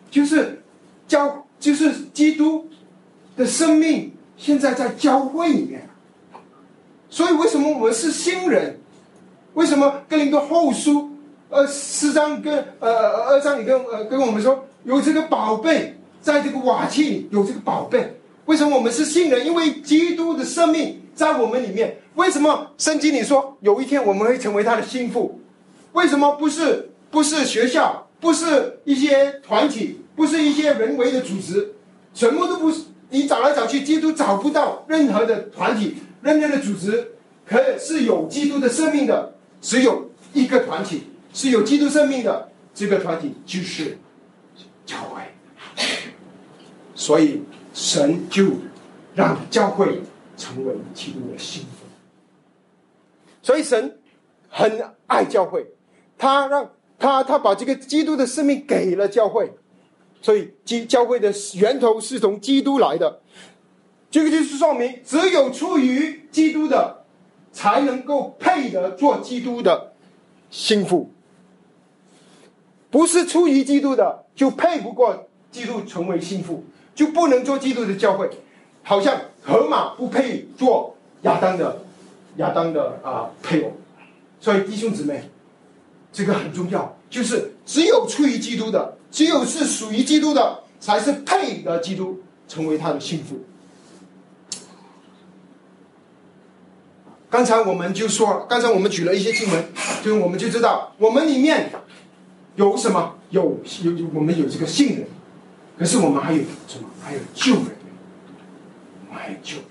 [0.10, 0.64] 就是
[1.08, 2.68] 教，就是基督。
[3.36, 5.88] 的生命现在在教会里面，
[7.10, 8.80] 所以为什么我们是新人？
[9.54, 11.10] 为什么跟林多后书
[11.50, 18.20] 呃四章跟呃二章里跟呃跟我们说有这个宝贝在这个瓦器里有这个宝贝？
[18.46, 19.46] 为什么我们是新人？
[19.46, 21.98] 因为基督的生命在我们里面。
[22.16, 25.40] 为什么圣经里说有一天我们会成为他的心腹？
[25.94, 31.74] 为什么不是不是学校，不是一些团体，不是一些人为的组织，
[32.14, 32.82] 什么都不是？
[33.10, 37.14] 你找来找去，基督找不到任何的团体、任何的组织，
[37.46, 41.04] 可是有基督的生命的，只有一个团体
[41.34, 43.98] 是有基督生命的，这个团体就是
[44.86, 45.22] 教会。
[46.96, 48.46] 所以神就
[49.14, 50.02] 让教会
[50.36, 51.86] 成为基督的心腹。
[53.42, 54.00] 所以神
[54.50, 55.68] 很爱教会，
[56.18, 59.54] 他让他他把这个基督的生命给了教会。
[60.20, 63.22] 所以，基教会的源头是从基督来的，
[64.10, 67.04] 这个就是说明，只有出于基督的，
[67.52, 69.94] 才能够配得做基督的
[70.50, 71.10] 心腹；
[72.90, 76.64] 不是出于基督的，就配不过基督成为心腹，
[76.96, 78.30] 就不能做基督的教会。
[78.84, 81.82] 好像河马不配做亚当的
[82.38, 83.74] 亚当的啊配偶。
[84.40, 85.30] 所以，弟兄姊妹，
[86.14, 88.96] 这个很重要，就是只有出于基督的。
[89.10, 93.38] 只有是属于基督的，才是配得基督成为他的幸福。
[97.38, 99.64] 刚才我们就说，刚才我们举了一些经文，
[100.04, 101.70] 就我们就知道，我们里面
[102.56, 103.14] 有什么？
[103.30, 105.06] 有有我们有这个信任，
[105.78, 106.90] 可是我们还有什么？
[107.00, 107.66] 还有救人，
[109.12, 109.66] 还有救人。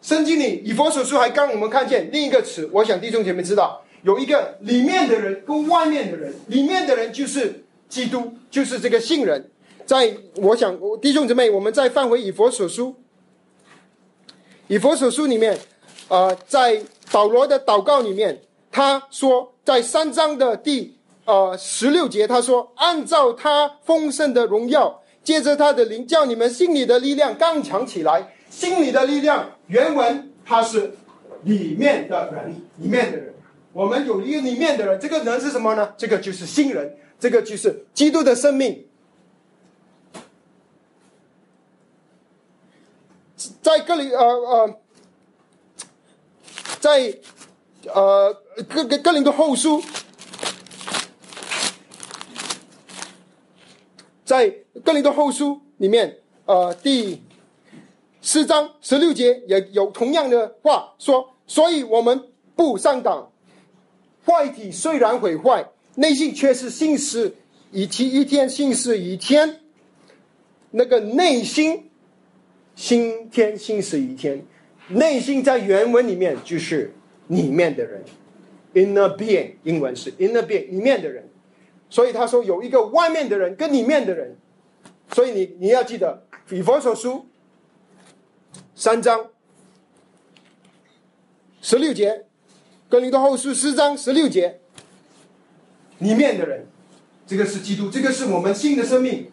[0.00, 7.64] 圣经里以佛所书还刚我们看见另一个词，我想弟兄姐妹知道，有一个里面的人跟外面的人，里面的人就是。
[7.88, 9.50] 基督就是这个信人，
[9.84, 12.94] 在我想弟兄姊妹，我们再放回以佛所书，
[14.68, 15.58] 以佛所书里面，
[16.12, 28.36] 呃，在保罗的祷告里面，他说在三章的第呃十六节，他说按照他丰盛的荣耀，借着他的灵，叫你们心里的力量刚强起来。
[28.50, 30.92] 心里的力量，原文它是
[31.44, 33.34] 里面的人，里面的人，
[33.72, 35.94] 我们有一个里面的人，这个人是什么呢？
[35.96, 36.94] 这个就是新人。
[37.18, 38.84] 这个就是基督的生命，
[43.62, 44.80] 在这里呃呃，
[46.82, 47.16] 在
[47.94, 48.34] 呃
[48.68, 49.80] 格格格林的后书，
[54.24, 54.50] 在
[54.84, 57.22] 格林的后书里面，呃第
[58.20, 63.30] 四章十六节也有同样的话说，所以我们不上当，
[64.26, 65.68] 坏体虽然毁坏。
[65.94, 67.36] 内心却是信事
[67.70, 69.60] 一天一天信事一天，
[70.70, 71.90] 那个内心，
[72.74, 74.44] 心天信事一天，
[74.88, 76.92] 内心在原文里面就是
[77.28, 78.04] 里面的人
[78.74, 81.28] ，inner being，英文是 inner being，里面的人。
[81.88, 84.36] 所以他说有一个外面的人跟里面的人，
[85.12, 87.26] 所以你你要记得以佛所书，
[88.74, 89.28] 三章
[91.60, 92.24] 十六节，
[92.88, 94.60] 跟林多后书四章十六节，
[95.98, 96.66] 里面的人，
[97.26, 99.30] 这个是基督，这个是我们新的生命。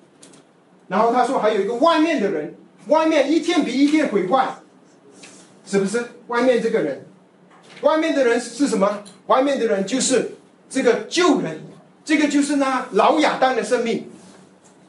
[0.90, 2.56] 然后他说还有一个外面的人，
[2.88, 4.56] 外面一天比一天毁坏，
[5.70, 6.04] 是不是？
[6.26, 7.06] 外面这个人，
[7.82, 9.04] 外面的人是什么？
[9.28, 10.32] 外面的人就是
[10.68, 11.62] 这个旧人，
[12.04, 14.10] 这个就是那老亚当的生命。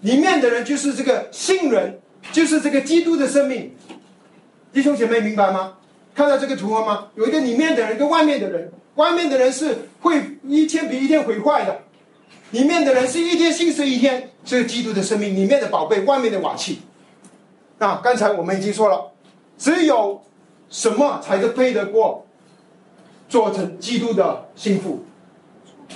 [0.01, 2.01] 里面的人就是这个新人，
[2.33, 3.77] 就是这个基督的生命。
[4.73, 5.75] 弟兄姐妹明白吗？
[6.14, 7.09] 看到这个图画吗？
[7.14, 11.83] 有一个里面的人跟外面的人，外面的人是会一天比一天毁坏的，
[12.53, 16.81] 里面的人是一天新生一天，是基督的生命里面的宝贝，外面的瓦器。
[17.79, 19.12] 那刚才我们已经说了，
[19.59, 20.23] 只有
[20.70, 22.24] 什么才是配得过
[23.28, 25.00] 做成基督的心腹？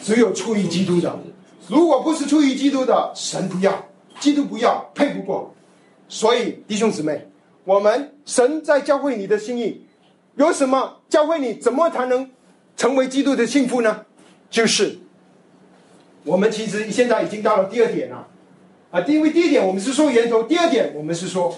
[0.03, 1.17] 只有出于基督的。
[1.69, 3.87] 如果不是出于基督的，神不要。
[4.21, 5.53] 基督不要配不过，
[6.09, 7.27] 所以弟兄姊妹，
[7.65, 9.85] 我们神在教会你的心意，
[10.37, 12.31] 有什么教会你怎么才能
[12.77, 14.07] 成为基督的幸福呢？
[14.49, 14.99] 就是
[16.23, 18.29] 我们其实现在已经到了第二点了
[18.93, 21.53] 啊，因为第一点我们是说源头，第二点我们是说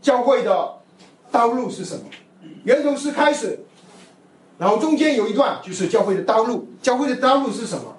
[0.00, 0.76] 教会的
[1.34, 2.04] 道路是什么？
[2.62, 3.58] 源头是开始，
[4.56, 7.96] 然后中间有一段就是教会的道路，教会的道路是什么？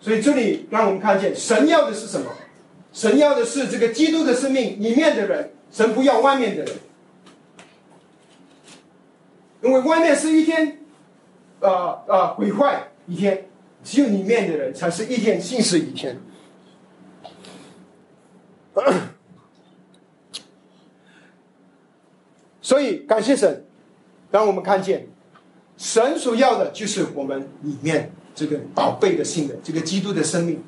[0.00, 2.26] 所以这里让我们看见，神要的是什么？
[2.92, 6.74] 神要的是这个基督的生命里面的人，神不要外面的人。
[9.62, 10.80] 因为外面是一天，
[11.60, 13.48] 呃呃毁坏一天，
[13.84, 16.18] 只有里面的人才是一天信死一天。
[22.68, 23.64] 所以感谢神，
[24.30, 25.06] 让我们看见，
[25.78, 28.12] 神所要的就是我们里面。
[28.34, 30.62] 这个宝贝的性的这个基督的生命，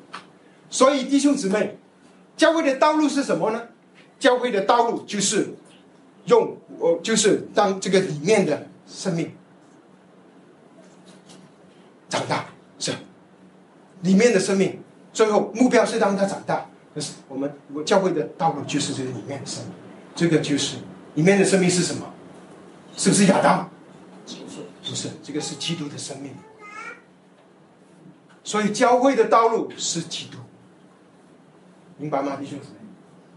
[0.69, 1.77] 所以弟兄姊妹，
[2.35, 3.63] 教会的道路是什么呢？
[4.19, 5.53] 教会的道路就是
[6.25, 9.31] 用我就是当这个里面的生命
[12.09, 12.91] 长大，是
[14.01, 14.77] 里面的生命，
[15.13, 16.69] 最后目标是让他长大。
[16.93, 19.73] 可是我们我教会的道路就是这个里面的生命，
[20.13, 20.75] 这个就是
[21.15, 22.13] 里面的生命是什么？
[22.97, 23.69] 是不是亚当？
[24.87, 26.31] 不是，这个是基督的生命。
[28.43, 30.37] 所以教会的道路是基督，
[31.97, 32.75] 明白吗，弟兄姊妹？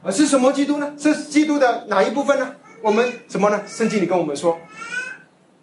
[0.02, 0.94] 而是什么基督呢？
[0.98, 2.56] 是基督的哪一部分呢？
[2.82, 3.62] 我们什么呢？
[3.66, 4.58] 圣经里跟我们说，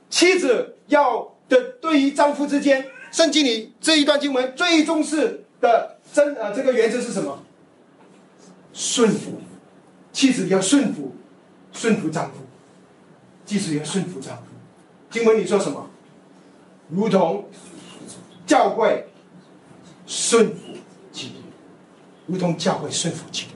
[0.09, 7.43] 妻子要的对于丈夫之间，圣经里这一段经文最重视的真呃这个原则是什么？
[8.73, 9.41] 顺服，
[10.13, 11.13] 妻子要顺服，
[11.71, 12.37] 顺服丈夫，
[13.45, 14.43] 妻子要顺服丈夫。
[15.09, 15.89] 经文里说什么？
[16.89, 17.49] 如同
[18.45, 19.07] 教会。
[20.07, 20.73] 顺服
[21.13, 21.35] 基督，
[22.25, 23.51] 如同教会顺服基督。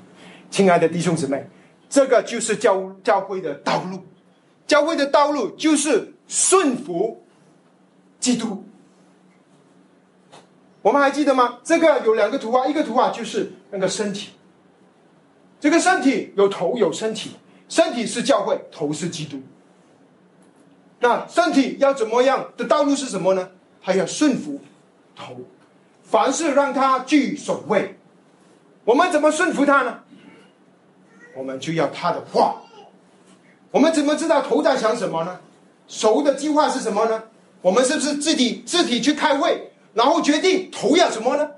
[0.49, 1.49] 亲爱的弟兄姊妹，
[1.89, 4.06] 这个就是教教会的道路。
[4.65, 7.25] 教会的道路就是顺服
[8.21, 8.63] 基督。
[10.82, 11.60] 我们还记得吗？
[11.62, 14.30] 这个有两个图画，一个图画就是那个身体。
[15.60, 17.32] 这个身体有头有身体，
[17.67, 19.41] 身体是教会，头是基督。
[20.99, 23.49] 那身体要怎么样的道路是什么呢？
[23.82, 24.60] 还要顺服
[25.15, 25.38] 头。
[26.04, 27.97] 凡事让他居首位，
[28.84, 29.99] 我们怎么顺服他呢？
[31.36, 32.62] 我们就要他的话。
[33.71, 35.39] 我们怎么知道头在想什么呢？
[35.88, 37.23] 熟的计划是什么呢？
[37.62, 41.49] 我们是不是自己自己去开会，然后决定头要什么呢？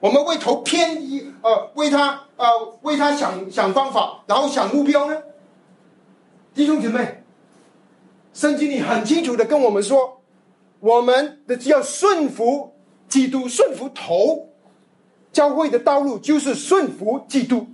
[0.00, 2.46] 我们为头偏一呃，为他呃，
[2.82, 5.22] 为他想想方法，然后想目标呢？
[6.54, 7.22] 弟兄姐妹，
[8.32, 10.20] 圣经里很清楚的跟我们说，
[10.80, 12.72] 我们的要顺服。
[13.08, 14.48] 基督顺服头，
[15.32, 17.68] 教会的道路就是顺服基督。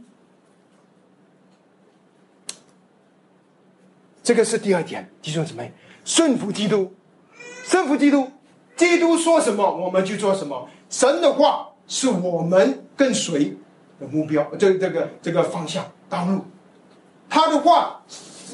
[4.22, 5.72] 这个是第二点，弟兄姊妹，
[6.04, 6.92] 顺服基督，
[7.64, 8.30] 顺服基督，
[8.76, 10.68] 基督说什么我们就做什么。
[10.90, 13.56] 神的话是我们跟随
[14.00, 16.42] 的目标，这这个这个方向道路。
[17.28, 18.02] 他的话，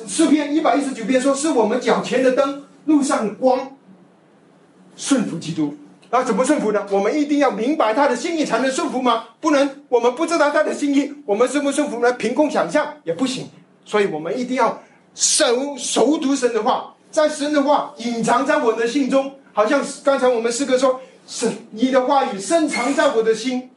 [0.07, 3.72] 诗篇一百一十九篇说是我们脚前的灯，路上的光。
[4.97, 5.76] 顺服基督。
[6.11, 6.87] 那怎么顺服呢？
[6.91, 9.26] 我们一定要明白他的心意才能顺服吗？
[9.41, 12.12] 不能，我们不知道他的心意，我们顺不顺服呢？
[12.14, 13.49] 凭空想象也不行。
[13.85, 14.83] 所以我们一定要
[15.14, 23.70] 熟熟读神的话，在神的话隐藏在我们的心中，好像刚才我们诗歌说：“是你的话语深藏在我的心。”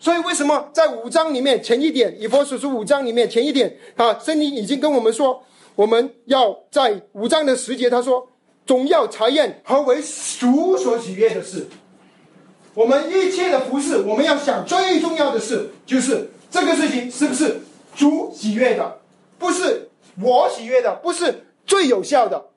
[0.00, 5.44] 所以为什么在五章里面前一点，以佛所书五章里面前一点啊，圣经已经跟我们说，
[5.76, 8.28] 我们要在五章的时节，他说。
[8.68, 9.96] 总要查验何为
[10.38, 11.66] 主所喜悦的事。
[12.74, 17.62] 我们一切的服饰，我们要想最重要的事，就是这个事情是不是
[17.96, 18.98] 主喜悦的？
[19.38, 19.88] 不是
[20.20, 22.50] 我喜悦的，不是最有效的，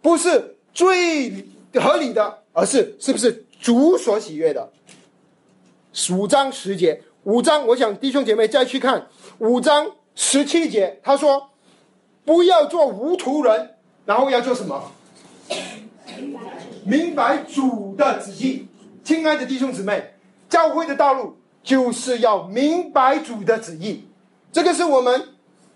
[0.00, 1.44] 不是最
[1.80, 4.70] 合理的，而是是不是主所喜悦的？
[6.10, 9.06] 五章十节，五章，我想弟兄姐妹再去看
[9.38, 11.50] 五章十七节，他说
[12.24, 14.92] ：“不要做无图人。”然后要做什么？
[16.84, 18.66] 明白主的旨意。
[19.02, 20.14] 亲爱的弟兄姊妹，
[20.48, 24.06] 教会的道路就是要明白主的旨意。
[24.52, 25.28] 这个是我们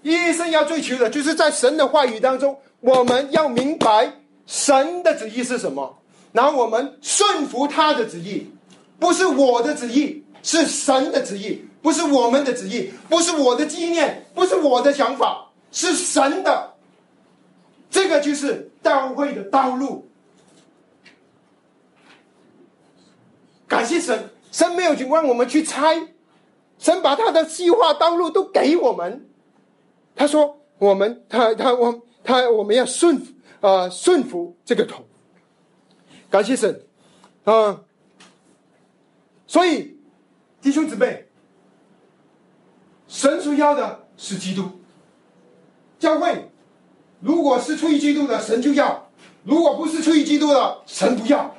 [0.02, 4.12] 一生要追求的，就是在神的话语当中，我们要明白
[4.48, 5.98] 神的旨意是什么，
[6.32, 8.50] 然后我们顺服他的旨意，
[8.98, 16.72] 不是我的旨意，是神的旨意，不是我们的旨意，不是我的纪念，不是我的想法，是神的。
[17.90, 20.08] 这个就是教会的道路。
[23.66, 26.08] 感谢神，神没有去让我们去猜，
[26.78, 29.28] 神把他的计划道路都给我们。
[30.16, 35.04] 他说：“我们，他，他，我，他，我们要顺服，啊，顺服这个头。”
[36.30, 36.82] 感谢神，
[37.44, 37.80] 啊，
[39.46, 39.96] 所以
[40.60, 41.26] 弟兄姊妹，
[43.06, 44.64] 神所要的是基督，
[45.98, 46.50] 教会。
[47.20, 49.10] 如果是出于基督的神就要，
[49.42, 51.54] 如果不是出于基督的神不要。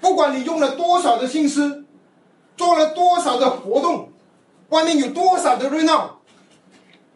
[0.00, 1.84] 不管你用了多少的心思，
[2.56, 4.12] 做了多少的活动，
[4.68, 6.20] 外面有多少的热闹，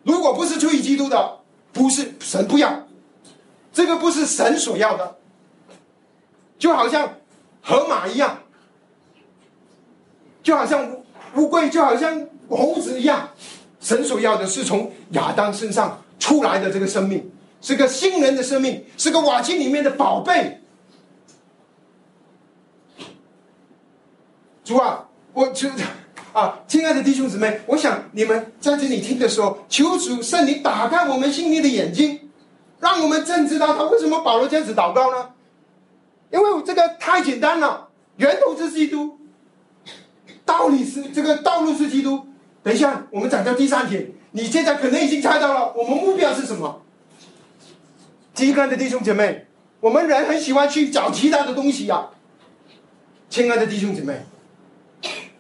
[0.02, 1.40] 如果不是出于基督的，
[1.72, 2.88] 不是神不要，
[3.72, 5.16] 这个不是神所要的。
[6.58, 7.16] 就好像
[7.62, 8.40] 河马一样，
[10.42, 11.04] 就好像乌
[11.36, 13.30] 乌龟，就好像猴子一样，
[13.80, 16.02] 神所要的是从亚当身上。
[16.20, 20.60] 出来的这个生命是个新人的生命，是个瓦器里面的宝贝。
[24.62, 25.70] 主啊，我就
[26.34, 32.29] 啊，亲爱的弟兄姊妹，我想你们在这里听的时候，求主圣灵打开我们心里的眼睛，
[32.80, 35.30] 让我们真知道他为什么保罗这样子祷告呢？
[36.32, 39.18] 因为这个太简单了，源头是基督，
[40.44, 42.26] 道理是这个道路是基督。
[42.62, 44.12] 等一下，我们讲到第三点。
[44.32, 46.82] 你现在可能已经猜到了，我们目标是什么？
[48.32, 49.46] 亲爱的弟兄姐妹，
[49.80, 52.10] 我们人很喜欢去找其他的东西呀。
[53.28, 54.24] 亲爱的弟兄姐妹，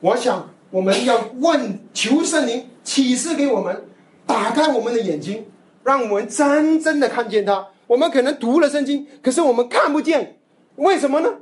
[0.00, 3.84] 我想我们要问求圣灵启示给我们，
[4.26, 5.46] 打开我们的眼睛，
[5.84, 7.68] 让我们真正的看见他。
[7.86, 10.38] 我们可能读了圣经，可是我们看不见，
[10.76, 11.34] 为什么呢？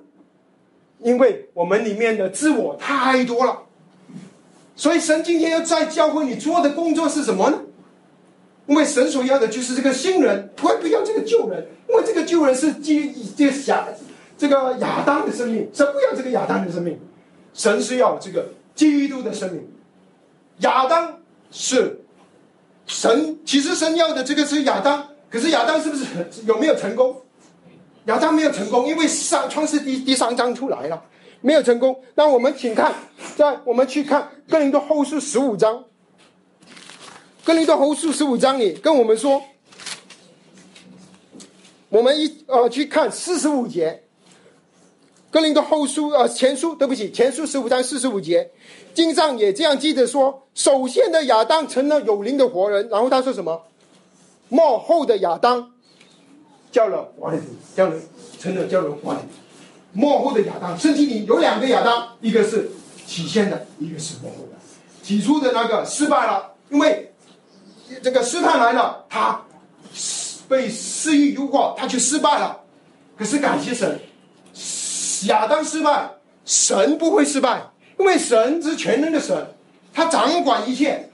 [1.01, 3.63] 因为我们里面的自我太多了。
[4.75, 7.63] 所以神今天要在教会你做的工作是什么呢？
[8.67, 13.89] 因为神所要的就是这个新人，不不要这个旧人，因为这个旧人是基于这个亚
[14.37, 16.99] 这个亚当的生命，神不要这个亚当的生命，
[17.55, 19.69] 神是要这个基督的生命。
[20.59, 21.19] 亚当
[21.51, 22.03] 是
[22.89, 26.05] 神，其实神要的这个是亚当，可是亚当是不是
[26.47, 27.23] 有没有成功？
[28.07, 31.05] 亚当没有成功，因为上创世第第三章出来了。
[31.41, 32.93] 没有成功，那我们请看，
[33.37, 35.77] 在我们去看《哥林多后书》十五章，
[37.45, 39.41] 《哥林多后书》十五章里跟我们说，
[41.91, 44.03] 我们一呃去看四十五节，
[45.33, 48.51] 《哥林多后书》呃前书，对不起，前书十五章四十五节，
[48.93, 53.63] 经上也这样记着说，首先的亚当成了有灵的活人，然后他说什么？
[54.49, 55.71] 末后的亚当
[56.73, 57.41] 叫了活人，
[57.77, 57.95] 叫了
[58.41, 59.23] 成了叫了活人。
[59.93, 62.73] 幕后的亚当，圣经里有两个亚当，一个是
[63.07, 64.59] 起先的，一个是幕后的。
[65.01, 67.15] 起初的那个失败了，因为
[68.03, 69.41] 这个试探来了，他
[70.49, 72.63] 被私欲诱惑，他就失败了。
[73.17, 74.01] 可是感谢神，
[75.29, 75.65] 亚当。
[75.65, 76.11] 失败，
[76.45, 79.55] 神不会失败，因为神是全能的神，
[79.99, 81.11] 他掌管一切，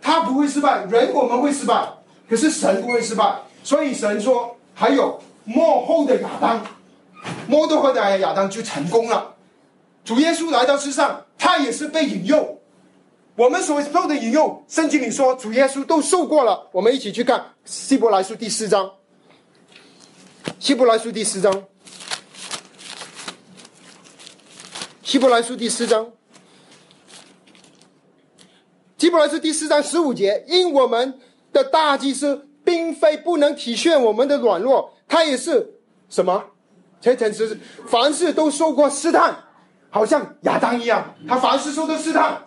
[0.00, 0.84] 他不会失败。
[0.84, 1.88] 人我们会失败，
[2.30, 3.36] 可是神不会失败。
[3.64, 6.64] 所以神说，还有幕后的亚当。
[7.48, 9.34] 摩多和的亚当就成功了。
[10.04, 12.60] 主耶稣来到世上，他也是被引诱。
[13.34, 16.68] 我们所受的引诱，圣经里说主耶稣都受过了。
[16.70, 18.92] 我们一起去看希伯来书第四章。
[20.60, 21.64] 希伯来书第四章。
[25.02, 26.12] 希伯来书第四章。
[28.98, 31.20] 基本来书第四章十五节，因我们
[31.52, 35.74] 的大祭司并非不能体恤我们的软弱，他也是
[36.08, 36.42] 什么？
[37.00, 39.44] 前前是凡事都受过试探，
[39.88, 42.42] 好像亚当一样，他凡事受到试探，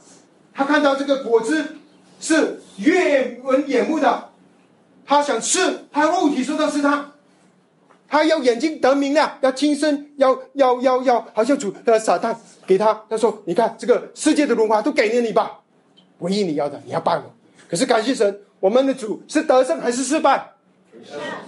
[0.53, 1.65] 他看到这个果子
[2.19, 4.31] 是悦闻眼目的，
[5.05, 7.13] 他想吃，他肉体受到试探，
[8.09, 12.35] 他要眼睛得明亮，要亲身，要要要要，好像主的撒旦
[12.67, 15.61] 给他，他说：“你看这个世界的荣华都给了你吧，
[16.21, 17.31] 唯一你要的，你要办我。
[17.69, 20.53] 可是感谢神，我们的主是得胜还是失败？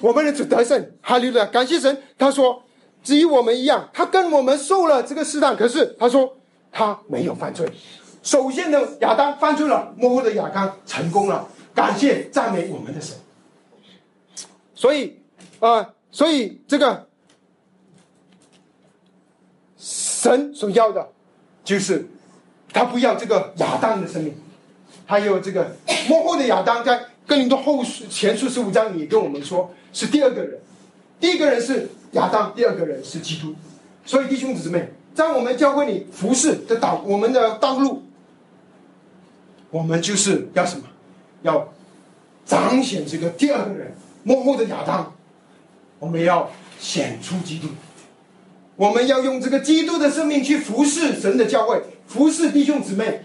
[0.02, 1.46] 我们的主得胜，哈利路亚！
[1.46, 2.64] 感谢神，他说，
[3.04, 6.38] 至于我们一样，他跟我们受了这个试探，可是他说
[6.72, 7.70] 他没有犯罪。
[8.24, 11.48] 首先呢亚当犯罪了，幕后的亚当成功了。
[11.76, 13.18] 感谢赞美我们的神。
[14.74, 15.20] 所以
[15.60, 17.08] 啊，所以这个
[19.78, 21.10] 神所要的，
[21.64, 22.08] 就是
[22.72, 24.34] 他不要这个亚当的生命，
[25.06, 25.76] 还有这个
[26.08, 30.60] 幕后的亚当，在哥林多后前书十五章里跟我们说，是第二个人，
[31.20, 33.56] 第一个人是亚当，第二个人是基督。
[34.06, 38.04] 所以弟兄姊妹，在我们教会里服侍的道，我们的道路。
[39.70, 40.84] 我们就是要什么？
[41.42, 41.74] 要
[42.46, 45.14] 彰显这个第二个人幕后的亚当。
[46.00, 47.70] 我们要显出基督。
[48.76, 53.24] 我们要用这个基督的生命去服侍神的教会，服侍弟兄姊妹，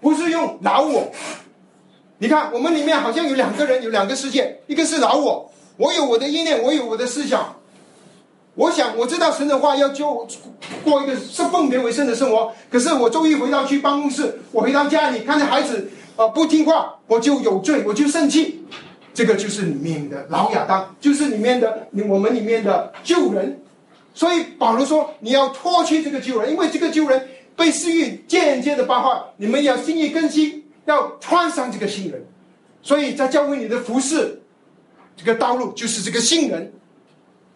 [0.00, 1.10] 不是用老我。
[2.18, 7.54] 你看，我们里面好像有两个人，有两个世界，一个是老我，我有我的意念，我有我的思想。
[8.54, 10.26] 我想我知道神的话要救
[10.82, 18.64] 过一个是奉别为圣的生活，可是我周一回到去办公室，我回到家里看见孩子啊不听话，我就有罪，我就生气。
[19.14, 23.62] 这个就是里面的老亚当，就是里面的我们里面的旧人。
[24.12, 27.28] 所以保罗说你要脱去这个旧人，因为这个旧人
[27.58, 32.24] 被私欲渐渐的败坏，你们要心意更新，要穿上这个新人。
[32.80, 34.40] 所以在教会里的服饰，
[35.14, 36.72] 这个道路就是这个新人，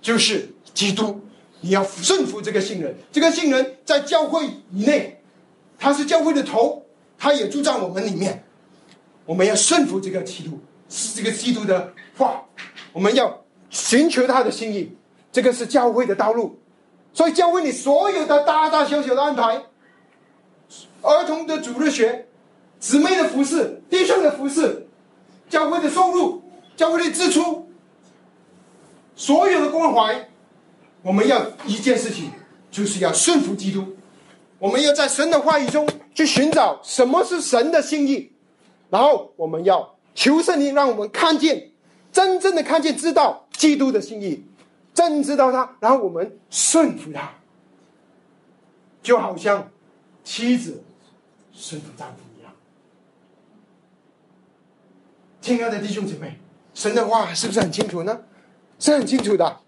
[0.03, 0.51] 就是。
[0.75, 1.21] 基督，
[1.61, 2.97] 你要顺服这个信人。
[3.13, 5.21] 这个信人在教会以内，
[5.79, 6.87] 他是教会的头，
[7.19, 8.43] 他也住在我们里面。
[9.27, 12.43] 我们要顺服这个基督，是这个基督的话。
[12.95, 14.97] 我们要寻求他的心意，
[15.31, 16.59] 这个是教会的道路。
[17.13, 19.63] 所以，教会里所有的大大小小的安排，
[21.03, 22.27] 儿童的主日学，
[22.79, 24.87] 姊妹的服饰，弟兄的服饰，
[25.49, 26.43] 教会的收入，
[26.77, 27.69] 教会的支出，
[29.15, 30.29] 所有的关怀。
[31.03, 32.31] 我们要一件事情，
[32.71, 33.85] 就是要顺服基督。
[34.59, 38.31] 我们要在神的话语中去寻找什么是神的心意，
[38.89, 41.73] 然后我们要求圣灵让我们看见，
[42.13, 44.45] 真正的看见，知道基督的心意，
[44.95, 47.33] 真知道他，然后我们顺服他，
[49.03, 49.69] 就好像
[50.23, 50.85] 妻子
[51.53, 52.53] 顺服丈夫一样。
[55.41, 56.39] 亲爱的弟兄姐妹，
[56.75, 58.21] 神的话是不是很清楚呢？
[58.79, 59.59] 是很清楚的。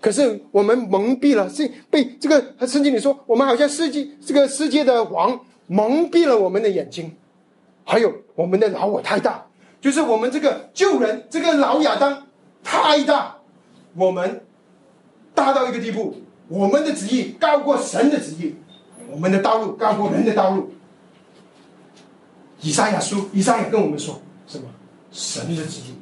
[0.00, 5.38] 可是我们蒙蔽了，是被这个圣经里说，我们好像世界这个世界的王
[5.68, 7.16] 蒙蔽了我们的眼睛，
[7.84, 9.46] 还有我们的老我太大，
[9.80, 12.26] 就是我们这个旧人这个老亚当
[12.64, 13.36] 太大，
[13.94, 14.44] 我们
[15.34, 16.16] 大到一个地步，
[16.48, 18.56] 我们的旨意高过神的旨意，
[19.08, 20.72] 我们的道路高过人的道路。
[22.62, 24.68] 以赛亚书，以赛亚跟我们说什么？
[25.10, 25.94] 神的旨意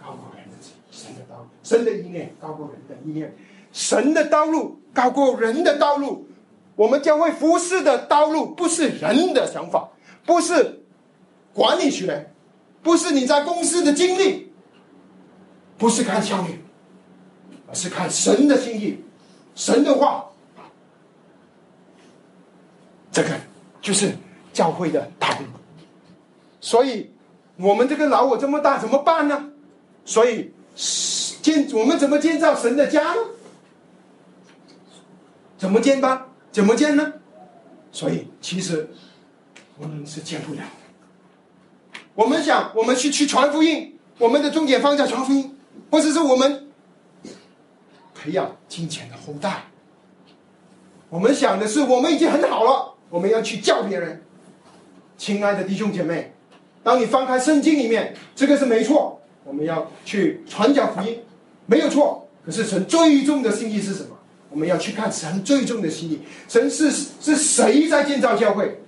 [0.00, 3.36] 高过人的旨意，神的道路，神的意念高过人的意念。
[3.72, 6.28] 神的道路高过人的道路，
[6.76, 9.90] 我们将会服侍的道路不是人的想法，
[10.24, 10.84] 不是
[11.52, 12.32] 管理学，
[12.82, 14.52] 不是你在公司的经历，
[15.76, 16.64] 不是看效率，
[17.68, 19.04] 而是看神的心意，
[19.56, 20.26] 神的话，
[23.10, 23.30] 这个
[23.82, 24.16] 就是
[24.52, 25.46] 教会的道路。
[26.64, 27.10] 所以，
[27.58, 29.50] 我们这个老我这么大怎么办呢？
[30.06, 30.50] 所以
[31.42, 33.20] 建我们怎么建造神的家呢？
[35.58, 36.28] 怎么建吧？
[36.50, 37.12] 怎么建呢？
[37.92, 38.88] 所以其实
[39.76, 40.62] 我们是建不了。
[42.14, 45.58] 我们想，我们去去传福音，我们的重点放在传福音，
[45.90, 46.70] 或者是我们
[48.14, 49.64] 培养金钱的后代。
[51.10, 54.22] 我们想的是，我们已经很好了，我们要去教别人。
[55.18, 56.33] 亲爱的弟兄姐妹，
[56.84, 61.18] 当你翻开圣经里面，这个是没错，我们要去传讲福音，
[61.66, 62.28] 没有错。
[62.44, 64.10] 可是神最终的心意是什么？
[64.50, 68.80] 我们要去看神最终的心意，神是是谁在建造教会？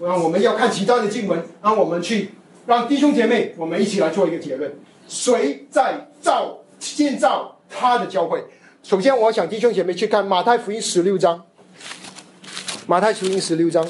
[0.00, 2.30] 啊，我们要看其他的经文，让我们去
[2.66, 4.72] 让弟兄姐妹，我们一起来做一个结论：
[5.08, 8.44] 谁在造建造他的教会？
[8.82, 11.42] 首先，我想弟兄姐妹去看马太福音十六章。
[12.86, 13.86] 马太福音十六章，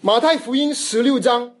[0.00, 1.54] 马太福音十六章。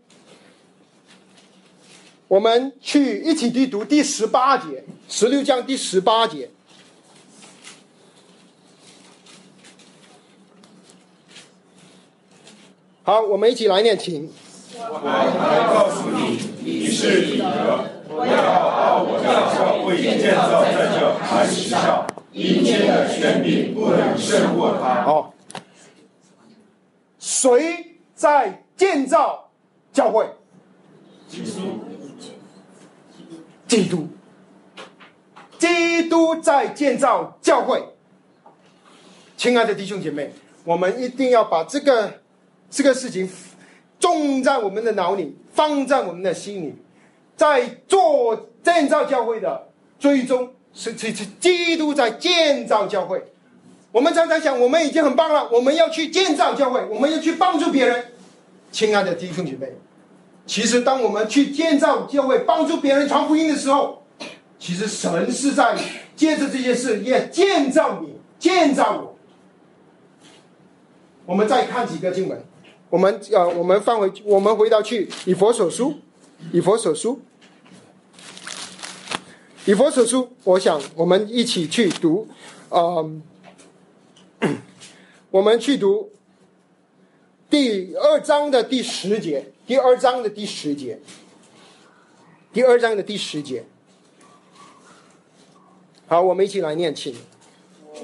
[2.28, 6.50] 我们去一起去读第十八节，十六章第十八节。
[13.02, 14.30] 好，我们一起来念，请。
[14.78, 17.44] 我来告诉你，你是彼得，
[18.08, 19.24] 我要把我的
[19.56, 25.02] 教会建造在这磐石上，阴间的权柄不能胜过他。
[25.02, 25.34] 好，
[27.18, 27.87] 谁
[28.28, 29.48] 在建造
[29.90, 30.28] 教会？
[33.66, 34.06] 基督，
[35.58, 37.82] 基督，在建造教会。
[39.38, 40.30] 亲爱的弟兄姐妹，
[40.64, 42.20] 我们一定要把这个
[42.70, 43.30] 这个事情
[43.98, 46.74] 种在我们的脑里，放在我们的心里，
[47.34, 53.24] 在做建造教会的最终是是是基督在建造教会。
[53.90, 58.12] 我们常常想，我们已经很棒了，我们要去建造教会，我们要去帮助别人。
[58.70, 59.72] 亲爱的弟兄姐妹，
[60.46, 64.02] 其实当我们去建造教会、帮助别人传福音的时候，
[64.58, 65.78] 其实神是在
[66.14, 69.16] 借着这件事也建造你、建造我。
[71.26, 72.42] 我们再看几个经文，
[72.90, 75.94] 我们呃，我们放回，我们回到去以佛所书，
[76.52, 77.20] 以佛所书，
[79.64, 82.28] 以佛所书，我想我们一起去读，
[82.70, 83.22] 嗯。
[85.30, 86.10] 我们去读
[87.50, 91.00] 第二章的第十节，第二章的第十节，
[92.52, 93.64] 第二章的第十节。
[96.06, 97.14] 好，我们一起来念，请。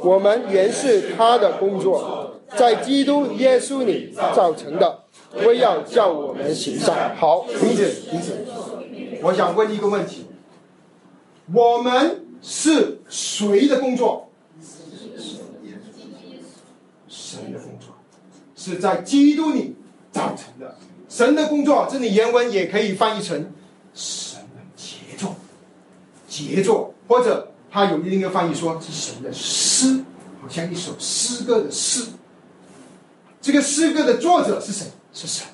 [0.00, 5.04] 我们原是他的工作，在基督耶稣里造成的，
[5.46, 7.14] 为要叫我们行善。
[7.14, 8.46] 好，停止，停止。
[9.22, 10.26] 我想问一个问题：
[11.54, 14.30] 我们是谁的工作？
[17.08, 17.73] 神的工作
[18.64, 19.76] 是在基督里
[20.10, 20.78] 造成的。
[21.06, 23.52] 神的工作，这里原文也可以翻译成
[23.92, 25.36] 神的杰作，
[26.26, 30.02] 杰作，或者他有另一个翻译说是神的诗，
[30.40, 32.06] 好像一首诗歌的诗。
[33.42, 34.86] 这个诗歌的作者是谁？
[35.12, 35.46] 是神。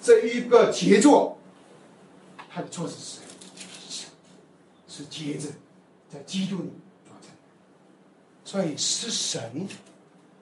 [0.00, 1.36] 这一个杰作，
[2.48, 3.20] 他的作者是谁？
[3.88, 4.08] 是神，
[4.86, 5.48] 是接着
[6.08, 6.70] 在基督里
[7.04, 7.30] 做成，
[8.44, 9.66] 所以是神。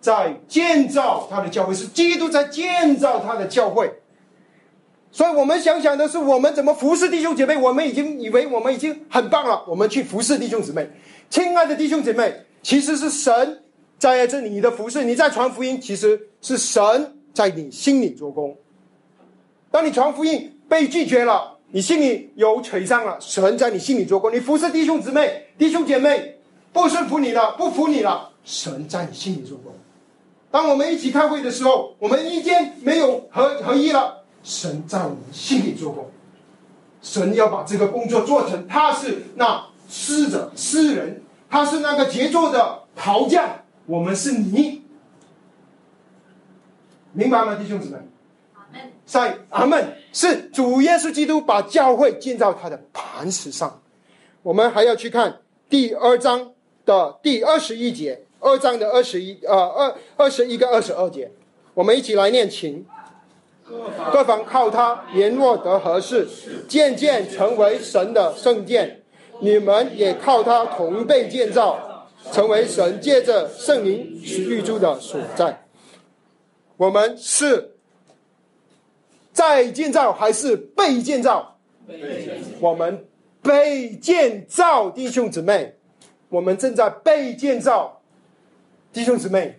[0.06, 3.92] 在建造他的教会，是基督在建造他的教会。
[5.10, 7.56] 所以我们想想的是，我们怎么服侍弟兄姐妹？
[7.56, 10.88] 我们已经以为我们已经很棒了，我们去服侍弟兄姊妹。
[11.28, 13.64] 亲爱的弟兄姐妹，其实是神
[13.98, 18.56] 在这里的服侍，你在传福音，其实是神在你心里做工。
[19.72, 24.32] 当你传福音被拒绝了，你心里有沮丧了，神在你心里做工。
[24.32, 26.38] 你服侍弟兄姊妹、弟兄姐妹
[26.72, 29.72] 不顺服你了，不服你了，神在你心里做工。
[30.50, 36.10] 当我们一起开会的时候，我们意见没有合合一了，神在我们心里做工，
[37.02, 44.82] 神要把这个工作做成，他是那施者、诗人，他是那个杰作的陶匠，我们是泥，
[47.12, 47.98] 明白吗，弟兄姊妹？
[49.04, 53.80] 在阿门，是主耶稣基督把教会建造他的磐石上。
[54.42, 56.52] 我们还要去看第二章
[56.84, 58.25] 的第二十一节。
[58.46, 61.28] 二章的二十一，呃，二二十一个二十二节，
[61.74, 62.86] 我们一起来念情。
[64.12, 66.28] 各方靠他联络得合适，
[66.68, 69.02] 渐渐成为神的圣殿。
[69.40, 75.66] 你们也靠他同被建造，成为神借着圣灵是玉柱的所在。
[76.76, 77.74] 我们是
[79.32, 81.58] 在建造还是被建造？
[82.60, 83.04] 我们
[83.42, 85.74] 被建造，弟兄姊妹，
[86.28, 87.95] 我们正在被建造。
[88.96, 89.58] 弟兄姊妹，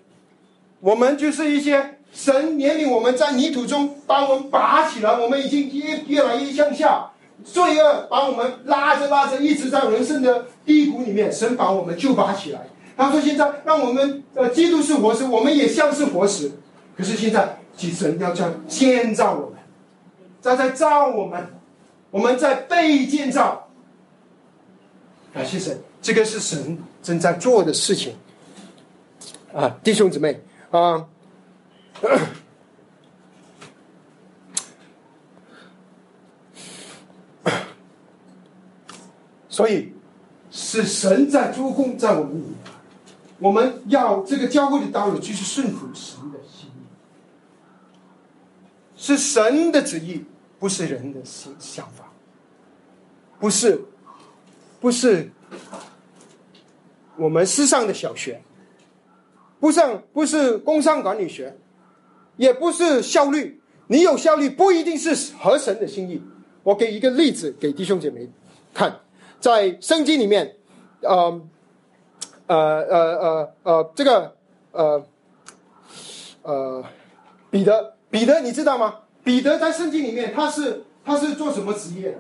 [0.79, 7.11] 我们就是一些神怜悯我们在泥土中把我们拔起来，我们已经越越来越向下，
[7.45, 12.61] 罪恶把我们拉着拉着，一直在人生的低谷里面，神把我们救拔起来。
[12.97, 16.51] 他说：“现在让我们呃，基督是活石，我们也像是活石。
[16.97, 19.59] 可是现在，神要样建造我们，
[20.41, 21.45] 在在造我们，
[22.09, 23.67] 我们在被建造。
[25.31, 28.15] 感谢神，这个是神正在做的事情。”
[29.58, 30.39] 啊，弟兄姊妹
[30.70, 31.08] 啊，
[39.49, 39.93] 所以
[40.51, 42.53] 是神在做工在我们里面，
[43.39, 46.74] 我们要这个教会的道路就是顺服神的心意，
[48.95, 50.24] 是神的旨意，
[50.60, 52.12] 不是人的想想法，
[53.39, 53.84] 不是，
[54.80, 55.32] 不是
[57.16, 58.39] 我们世上的小学。
[59.60, 61.55] 不像不是工商管理学，
[62.36, 63.62] 也不是效率。
[63.88, 66.22] 你有效率不一定是合神的心意。
[66.64, 68.30] 我给一个例子给弟兄姐妹
[68.74, 68.99] 看，
[69.39, 70.55] 在圣经里面，
[71.01, 71.41] 呃，
[72.47, 74.36] 呃呃呃呃，这个
[74.72, 75.05] 呃
[76.41, 76.84] 呃，
[77.49, 78.95] 彼得彼得你知道吗？
[79.24, 82.18] 彼得在圣经里面他是他是做什么职业的？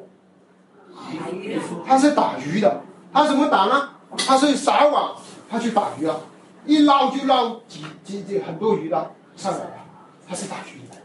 [1.85, 2.81] 他是打鱼的。
[3.13, 3.89] 他怎么打呢？
[4.17, 5.15] 他是撒网，
[5.49, 6.21] 他去打鱼了。
[6.67, 9.71] 一捞就捞几几几很多鱼了上来了，
[10.27, 10.97] 他是大局的。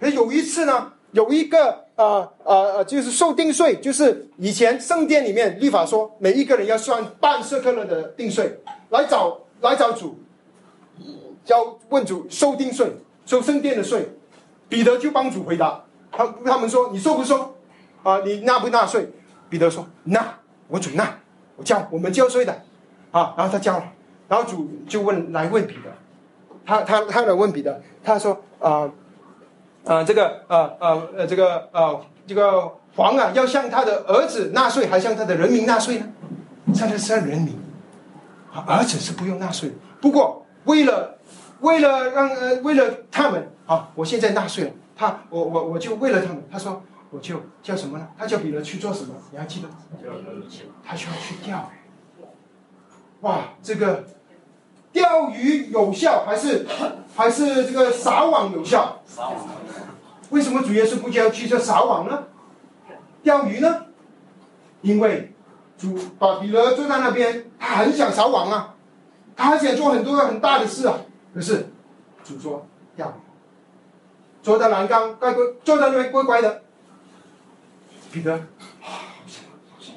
[0.00, 8.58] 可有一次呢，有一个呃呃呃，就是受定税，就是以前圣殿里面律法说，每一个人要算半舍克勒的定税，
[8.88, 10.18] 来找来找主，
[11.44, 12.90] 交问主收定税，
[13.26, 14.08] 收圣殿的税。
[14.68, 17.54] 彼得就帮主回答，他他们说你收不收？
[18.02, 19.12] 啊，你纳不纳税？
[19.50, 20.38] 彼得说纳，
[20.68, 21.18] 我准纳，
[21.56, 22.52] 我交，我们交税的，
[23.10, 23.92] 啊，然后他交了，
[24.32, 25.92] 然后主就问来问彼得，
[26.64, 28.90] 他他他来问彼得，他说啊
[29.84, 36.06] 啊这个呃呃呃这个呃这个皇啊要向他的儿子纳税，还向他的人民纳税呢？
[36.72, 37.60] 向他向人民，
[38.50, 39.70] 啊儿子是不用纳税，
[40.00, 41.18] 不过为了
[41.60, 46.82] 为了让呃为了他们啊，我现在纳税了，他我我我就为了他们，他说。
[47.14, 48.08] 我就叫什么呢？
[48.16, 49.14] 他叫彼得去做什么？
[49.30, 49.68] 你还记得？
[50.82, 52.24] 他需要去钓鱼。
[53.20, 54.02] 哇，这个
[54.92, 56.66] 钓鱼有效还是
[57.16, 59.00] 还是这个撒网有效？
[59.06, 59.36] 撒网。
[60.30, 62.24] 为什么主耶稣不叫去这撒网呢？
[63.22, 63.86] 钓鱼呢？
[64.80, 65.34] 因为
[65.78, 68.74] 主把彼得坐在那边，他很想撒网啊，
[69.36, 70.98] 他很想做很多很大的事啊。
[71.34, 71.70] 可是
[72.24, 72.66] 主说
[72.96, 73.20] 钓鱼，
[74.42, 76.62] 坐在栏杆乖乖坐在那边乖乖的。
[78.10, 78.40] 彼得，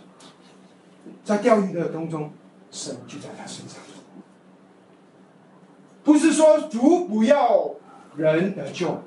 [1.23, 2.31] 在钓鱼的当中，
[2.71, 3.79] 神就在他身上。
[6.05, 7.71] 不是说主不要
[8.15, 9.03] 人得救，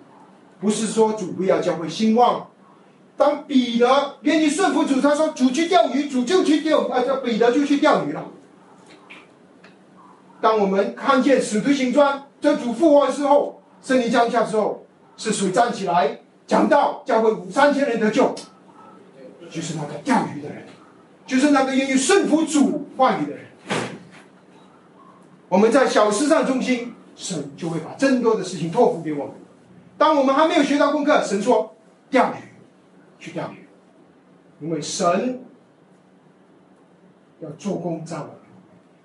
[0.61, 2.49] 不是说主不要教会兴旺。
[3.16, 8.26] 当彼得愿意顺服主，他说主去钓鱼，主就去钓，啊，叫彼得就去钓鱼了。
[10.40, 14.84] 当我们看见使徒行传这主复活之后，圣灵降下之后，
[15.16, 18.34] 是谁站起来讲道，教会五三千人得救？
[19.51, 20.64] 就是那个钓鱼的人，
[21.26, 23.47] 就是那个愿意顺服主话语的人。
[25.49, 29.34] 我们在小事上中心，神就会把更多的事情托付给我们。
[29.96, 31.74] 当我们还没有学到功课，神说
[32.11, 32.36] 钓鱼，
[33.18, 33.66] 去钓鱼，
[34.61, 35.44] 因为神
[37.40, 38.30] 要做工造了，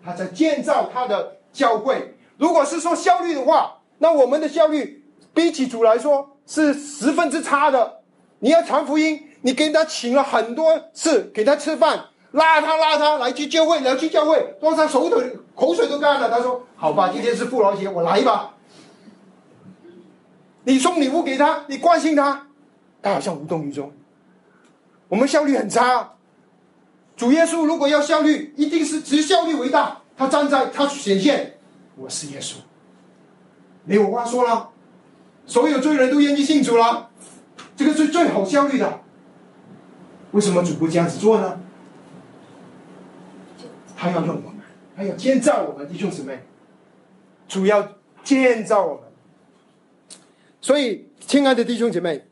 [0.04, 2.16] 他在建造他的教会。
[2.38, 8.02] 如果是说效率的话，那我们的效率比起主来说是十分之差的。
[8.40, 9.28] 你要传福音。
[9.46, 15.22] 你给他请了很多次，给他吃饭，拉他拉他来去教会，来去教会，多他手头
[15.56, 16.30] 口水都干了。
[16.30, 18.56] 他说：“好吧，今天是父老节，我来吧。”
[20.66, 22.48] 你送礼物给他，你关心他，
[23.02, 23.92] 他好像无动于衷。
[25.10, 26.14] 我们效率很差。
[27.16, 30.02] 主耶稣如果要效率，一定是只效率为大。
[30.18, 31.58] 他站在他显现，
[31.96, 32.56] 我是耶稣，
[33.84, 34.70] 没有话说了。
[35.46, 37.10] 所有罪人都愿意信主了，
[37.76, 39.02] 这个是最好效率的。
[40.32, 41.60] 为什么主不这样子做呢？
[44.04, 44.60] 他要用我们，
[44.98, 46.40] 他要建造我们弟兄姊妹，
[47.48, 49.04] 主要建造我们。
[50.60, 52.26] 所以，亲爱的弟兄姐妹，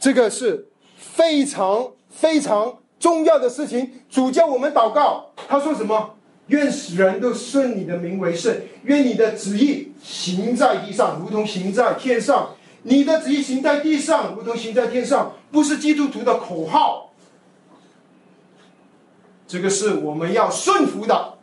[0.00, 4.00] 这个是非常非常重要的事情。
[4.08, 6.14] 主叫我们祷告，他说什么？
[6.46, 12.54] 愿使人都顺你的名为圣，愿你的旨意行在地上，如同行在天上。
[12.84, 17.11] 你的旨意行在地上，如同行在天上，不是基督徒的口号。
[19.52, 21.34] 这个是我们要顺服的，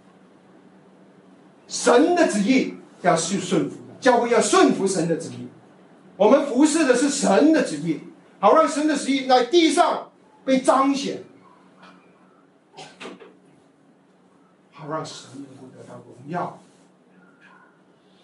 [1.68, 5.48] 神的旨意要去顺服，教会要顺服神的旨意。
[6.18, 8.00] 我们服侍的是神的旨意，
[8.40, 10.10] 好让神的旨意在地上
[10.44, 11.22] 被彰显，
[14.72, 16.60] 好让神能够得到荣耀。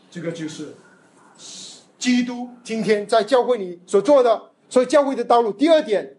[0.09, 0.73] 这个就是
[1.99, 6.17] 基督今天在教会里所做的，所以教会的道路第二点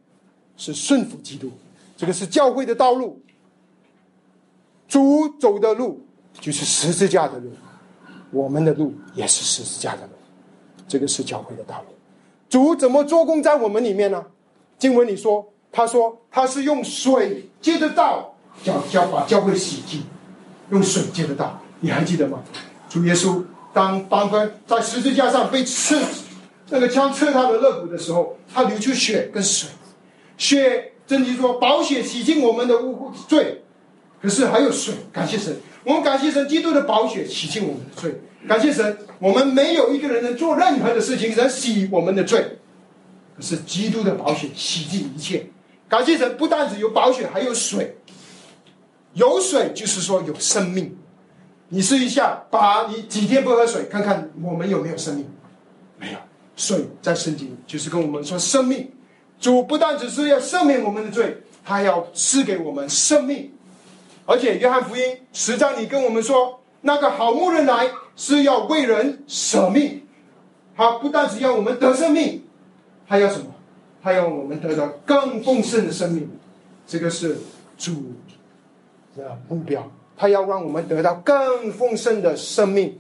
[0.57, 1.51] 是顺服基督，
[1.97, 3.21] 这个是教会的道路。
[4.97, 6.03] 主走的路
[6.41, 7.51] 就是十字架的路，
[8.31, 10.13] 我们的路也是十字架的路，
[10.89, 11.95] 这个是教会的道路。
[12.49, 14.25] 主怎么做工在我们里面呢？
[14.79, 18.35] 经文里说，他说他是用水接着道，
[18.65, 20.03] 教教把教会洗净，
[20.71, 21.61] 用水接着道。
[21.81, 22.43] 你还记得吗？
[22.89, 23.45] 主耶稣
[23.75, 26.01] 当当分在十字架上被刺，
[26.71, 29.69] 那个枪刺他的肋骨的时候，他流出血跟水，
[30.39, 33.63] 血真经说宝血洗净我们的污秽罪。
[34.21, 35.55] 可是还有水，感谢神，
[35.85, 38.21] 我们感谢神，基督的宝血洗净我们的罪。
[38.49, 42.59] 感谢神，我们没有一个人能做任何的事情能洗我们的罪。
[43.37, 45.47] 可是基督的宝血洗净一切。
[45.89, 47.97] 感谢神，不但只有宝血，还有水。
[49.15, 50.97] 有水就是说有生命。
[51.69, 55.27] 你试一下，把你几天不喝水，看看我们有没有生命？
[55.99, 56.19] 没有。
[56.57, 58.91] 水在圣经就是跟我们说生命。
[59.39, 63.53] 主不但只是要赦免我们的罪，他要赐给我们生命。
[64.27, 65.03] 而且，约翰福音
[65.33, 70.03] 十章里跟我们说，那个好牧人来是要为人舍命，
[70.77, 72.45] 他不但只要我们得生命，
[73.07, 73.47] 还要什么？
[74.03, 76.29] 还要我们得到更丰盛的生命。
[76.87, 77.39] 这个是
[77.79, 77.93] 主
[79.17, 82.99] 的目标，他要让我们得到更丰盛的生命。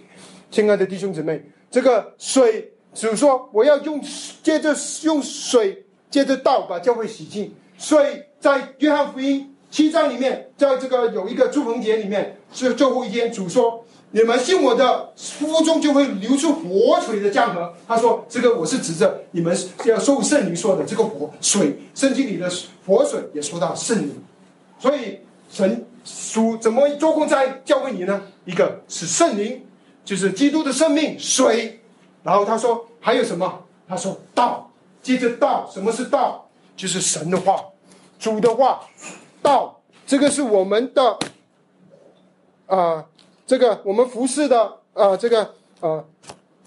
[0.50, 4.00] 亲爱的弟兄姊妹，这个水，主说我要用，
[4.42, 7.52] 接着用水，接着道把教会洗净。
[7.76, 13.84] 水在约翰福音七章里面，在这个有一个祝棚节里面，是最后一天，主说。
[14.12, 17.74] 你们信我的，腹中就会流出活水的江河。
[17.86, 19.54] 他说：“这个我是指着你们
[19.84, 22.50] 要受圣灵说的这个活水，圣经里的
[22.86, 24.24] 活水也说到圣灵。
[24.78, 25.18] 所以
[25.50, 25.84] 神
[26.24, 28.22] 主怎么做工在教会你呢？
[28.46, 29.62] 一个是圣灵，
[30.06, 31.82] 就是基督的生命水。
[32.22, 33.62] 然后他说还有什么？
[33.86, 34.70] 他说道，
[35.02, 36.48] 接着道，什么是道？
[36.74, 37.62] 就是神的话，
[38.18, 38.80] 主的话，
[39.46, 39.80] 道。
[40.06, 41.18] 这个是我们的
[42.66, 43.06] 啊。”
[43.46, 46.04] 这个我们服饰的呃，这个呃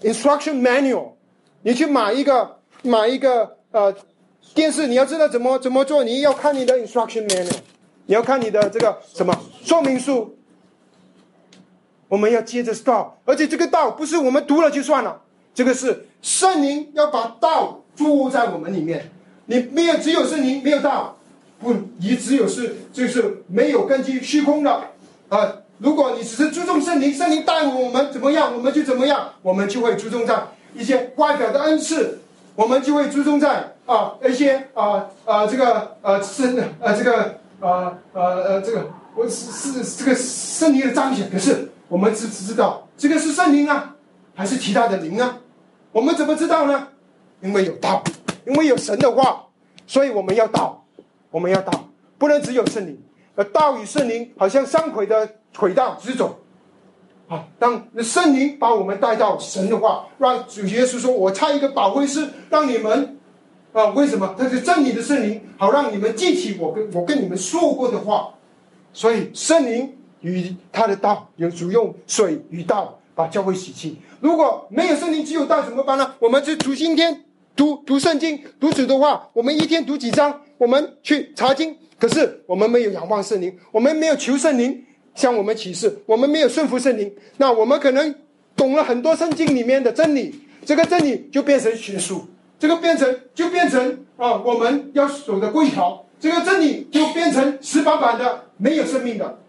[0.02, 1.10] ，instruction manual，
[1.64, 3.94] 你去买一个买一个呃
[4.54, 7.58] 电视，你要知道怎么怎么做，你要看你的 instruction manual，
[8.06, 10.38] 你要看你的这个什么说明书。
[12.08, 15.22] 我们要接着道，而且这个道不是我们读了就算了，
[15.54, 19.12] 这个是圣灵要把道住在我们里面。
[19.48, 21.19] 你没有只有圣灵没有道，
[21.60, 24.82] 不，你只有是就是没有根基虚空的
[25.30, 25.53] 啊。
[25.78, 30.41] 如果你只是注重圣灵，圣灵带我们怎么样，我们就怎么样，我们就会注重在
[30.74, 32.20] 一些外表的恩赐，
[32.55, 41.30] 我们就会注重在啊一些啊啊这个呃圣呃这个呃呃呃这个我是是这个圣灵的彰显。
[41.30, 43.95] 可是我们只只知道这个是圣灵啊，
[44.36, 45.38] 还是其他的灵啊？
[45.91, 46.88] 我们怎么知道呢？
[47.41, 48.03] 因为有道，
[48.45, 49.45] 因为有神的话，
[49.88, 50.79] 所以我们要道，
[51.32, 53.02] 我们要道，不能只有圣灵。
[53.36, 55.36] 而道与圣灵好像三轨的。
[55.58, 56.40] 轨道直走，
[57.28, 57.44] 啊！
[57.58, 63.18] 当圣灵把我们带到神的话，让主耶稣说：“我差一个保惠师，让你们
[63.74, 64.36] 啊，为什么？
[64.38, 68.36] 他是真理的圣灵，好让你们记起我跟我跟你们说过的话。
[68.94, 73.98] 所以圣灵与他的道，有主用水与道把教会洗净。
[74.22, 76.14] 如果没有圣灵，只有道怎么办呢？
[76.20, 77.26] 我们就读今天
[77.56, 81.76] 读读圣经，读主的话，我们一天读几章，我们去查经。
[81.97, 84.86] 可是我们没有仰望圣灵，我们没有求圣灵。”
[85.16, 88.16] 向我们启示，我们没有顺服圣灵，那我们可能
[88.55, 90.34] 懂了很多圣经里面的真理，
[90.64, 92.26] 这个真理就变成学术，
[92.57, 99.39] 这个变成就变成啊我们要守的规条，这个真理就变成死板板的，没有生命的。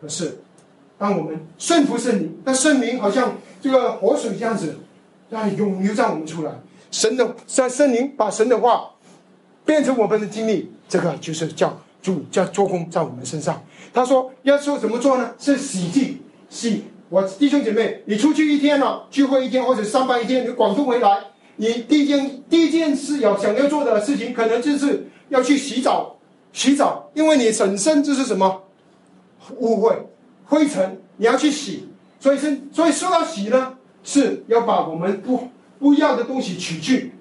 [0.00, 0.38] 可是，
[0.96, 4.78] 当我们顺服圣灵，那圣灵好像这个活水这样子，
[5.32, 6.52] 啊涌流在我们出来，
[6.90, 8.93] 神的在圣灵把神的话
[9.64, 13.62] 变成我们的经历，这个就是叫主叫做工在我们身上。
[13.92, 15.34] 他说：“要说怎么做呢？
[15.38, 16.84] 是洗净洗。
[17.08, 21.24] 我弟兄姐妹，你出去一天了，聚会一天或者上班一天，你广东回来，
[21.56, 26.16] 你第一件第一件事要想要做的事情，可能就是要去洗澡。
[26.52, 28.62] 洗澡，因为你本身就是什么
[29.58, 29.96] 污秽、
[30.44, 31.88] 灰尘，你要去洗。
[32.18, 35.48] 所以是所以说到洗呢，是要把我们不
[35.78, 37.12] 不要的东西取去，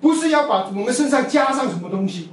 [0.00, 2.30] 不是要把我们身上加上什么东西。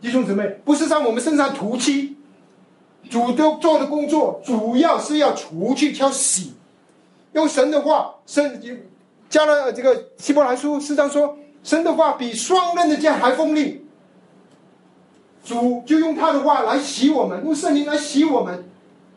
[0.00, 2.14] 弟兄姊妹，不是在我们身上涂漆。”
[3.08, 6.52] 主都做的工作主要是要除去挑洗，
[7.32, 8.60] 用神的话，神
[9.30, 13.86] 加了这个希伯来书四章说，神的话比双刃的剑还锋利。
[15.42, 18.64] 主就用他的话来洗我们，用圣灵来洗我们。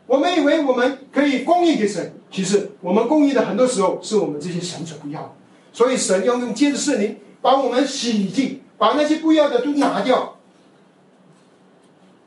[0.06, 5.34] 我们以为我们可以供应给神，其实我们供应的很多时候是我们这些神所不要。
[5.70, 10.38] 所以神要用借着圣灵把我们洗净，把那些不要的都拿掉。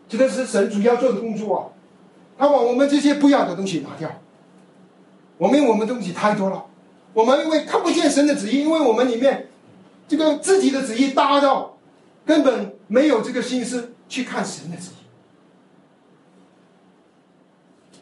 [0.07, 1.63] 这个是神主要做的工作啊，
[2.37, 4.21] 他把我们这些不要的东西拿掉。
[5.37, 6.65] 我们我们东西太多了，
[7.13, 9.47] 我们因为看不见神的旨意，因为我们里面
[10.07, 11.77] 这个自己的旨意大到
[12.25, 15.05] 根本没有这个心思去看神的旨意。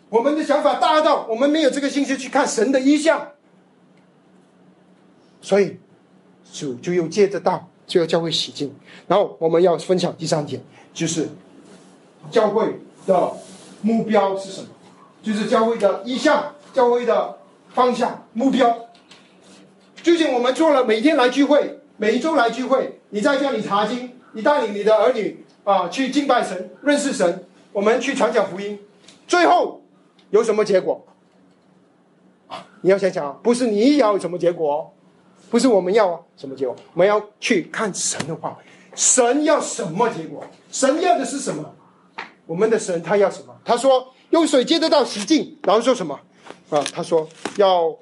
[0.09, 3.29] 我们的想法大到我们没有这个心思去看神的意象，
[5.41, 5.79] 所以
[6.53, 8.73] 主就又借着道就要教会洗净。
[9.07, 10.61] 然后我们要分享第三点，
[10.93, 11.27] 就是。
[12.31, 13.33] 教会的
[13.81, 14.67] 目标是什么？
[15.21, 17.37] 就是教会的意向、教会的
[17.73, 18.87] 方向、目标。
[20.01, 28.79] 究竟我们做了每天来聚会，每一周来聚会，你在家里查经，你带领你的儿女啊去敬拜神、认识神，我们去传讲福音，
[29.27, 29.81] 最后
[30.29, 31.05] 有什么结果？
[32.83, 34.93] 你要想想，不是你要什么结果，
[35.53, 38.57] 不是我们要啊什么结果，我们要去看神的话，
[38.95, 40.43] 神要什么结果？
[40.71, 41.75] 神要的是什么？
[42.47, 43.55] 我们的神他要什么？
[43.63, 46.19] 他说用水接得到洗净，然后说什么？
[46.71, 47.95] 啊，他说要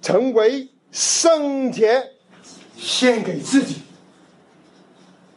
[0.00, 2.02] 成为圣洁，
[2.78, 3.82] 献给自己，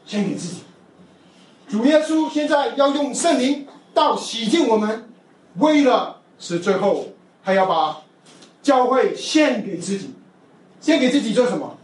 [0.06, 0.62] 献给自己。
[1.68, 5.10] 主耶稣现在要用圣灵到洗净我们，
[5.58, 7.10] 为了是最后，
[7.44, 8.02] 他要把
[8.64, 10.15] 教会献给自己，
[10.86, 11.76] 献给自己做什么？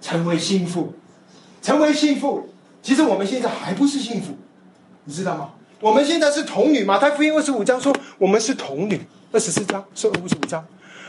[0.00, 0.94] 成为幸福，
[1.60, 2.48] 成为幸福。
[2.80, 4.34] 其实我们现在还不是幸福，
[5.02, 5.50] 你知道吗？
[5.80, 6.84] 我们现在是童女。
[6.84, 9.00] 马太福音二十五章说我们是童女，
[9.32, 10.64] 二十四章是二十五章。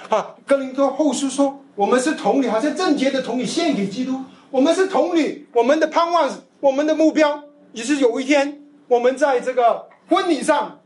[0.10, 4.20] 啊，哥林多后书说我们是童女，好像贞洁的童女献给基督。
[4.50, 6.28] 我们是童女，我们的盼望，
[6.60, 10.80] 我们的目标，也是有一天我们在这个婚礼上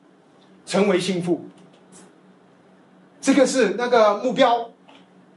[0.66, 1.46] 成为幸福。
[3.22, 4.70] 这个是那个目标，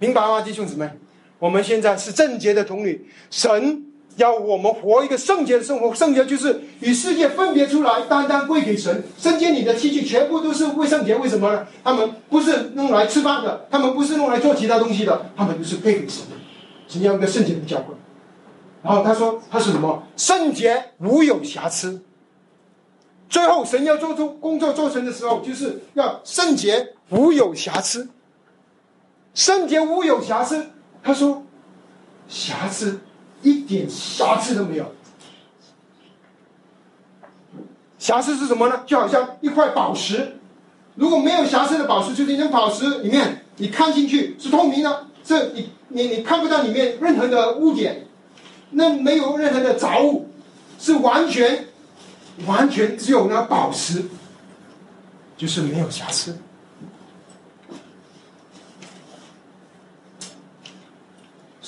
[0.01, 0.91] 明白吗，弟兄姊妹？
[1.39, 3.85] 我们现在是圣洁的童女，神
[4.17, 5.95] 要我们活一个圣洁的生活。
[5.95, 9.05] 圣洁就是与世界分别出来，单单归给神。
[9.19, 11.67] 圣洁里的器具全部都是为圣洁，为什么呢？
[11.85, 16.37] 他们不是用来吃饭的，他们不是用来做其他东西的，他们都是配给神的。
[16.89, 17.95] 神要一个圣洁的教会。
[18.83, 20.03] 然后他说他是什么？
[20.17, 22.01] 圣洁无有瑕疵。
[23.29, 28.09] 最后神要做出工作做成的时候，就是要圣洁无有瑕疵。
[29.35, 30.71] 圣洁无有瑕疵。
[31.03, 31.45] 他说
[32.29, 33.01] ：“瑕疵，
[33.43, 34.93] 一点瑕疵都没有。
[37.99, 38.83] 瑕疵是什么呢？
[38.87, 40.37] 就好像一块宝石，
[40.95, 48.07] 如果没有瑕疵的宝石，就是一张宝石里面，你看进去是透明的，这你你你看不到里面任何的污点，
[48.71, 50.29] 那没有任何的杂物，
[50.79, 51.67] 是完全
[52.47, 54.05] 完全只有那宝石，
[55.37, 56.37] 就是没有瑕疵。”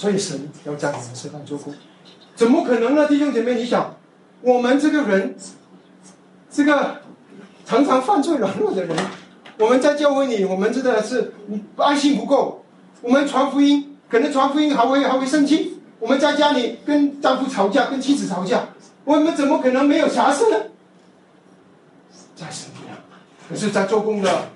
[0.03, 1.72] 所以神要在我们身上做工，
[2.34, 3.07] 怎么可能呢？
[3.07, 3.94] 弟兄姐妹，你想，
[4.40, 5.36] 我们这个人，
[6.50, 7.03] 这个
[7.64, 8.96] 常常犯罪软弱的人，
[9.61, 11.32] 我们在教会里，我们真的是
[11.76, 12.64] 爱心不够。
[13.00, 15.80] 我们传福音，可能传福音还会还会生气。
[16.00, 18.70] 我们在家里跟丈夫吵架，跟妻子吵架，
[19.05, 20.57] 我们怎么可能没有瑕疵呢？
[22.34, 22.98] 在神不样，
[23.48, 24.48] 可是，在做工的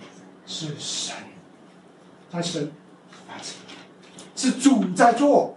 [0.44, 1.14] 是神，
[2.32, 2.68] 在神。
[4.37, 5.57] 是主在做，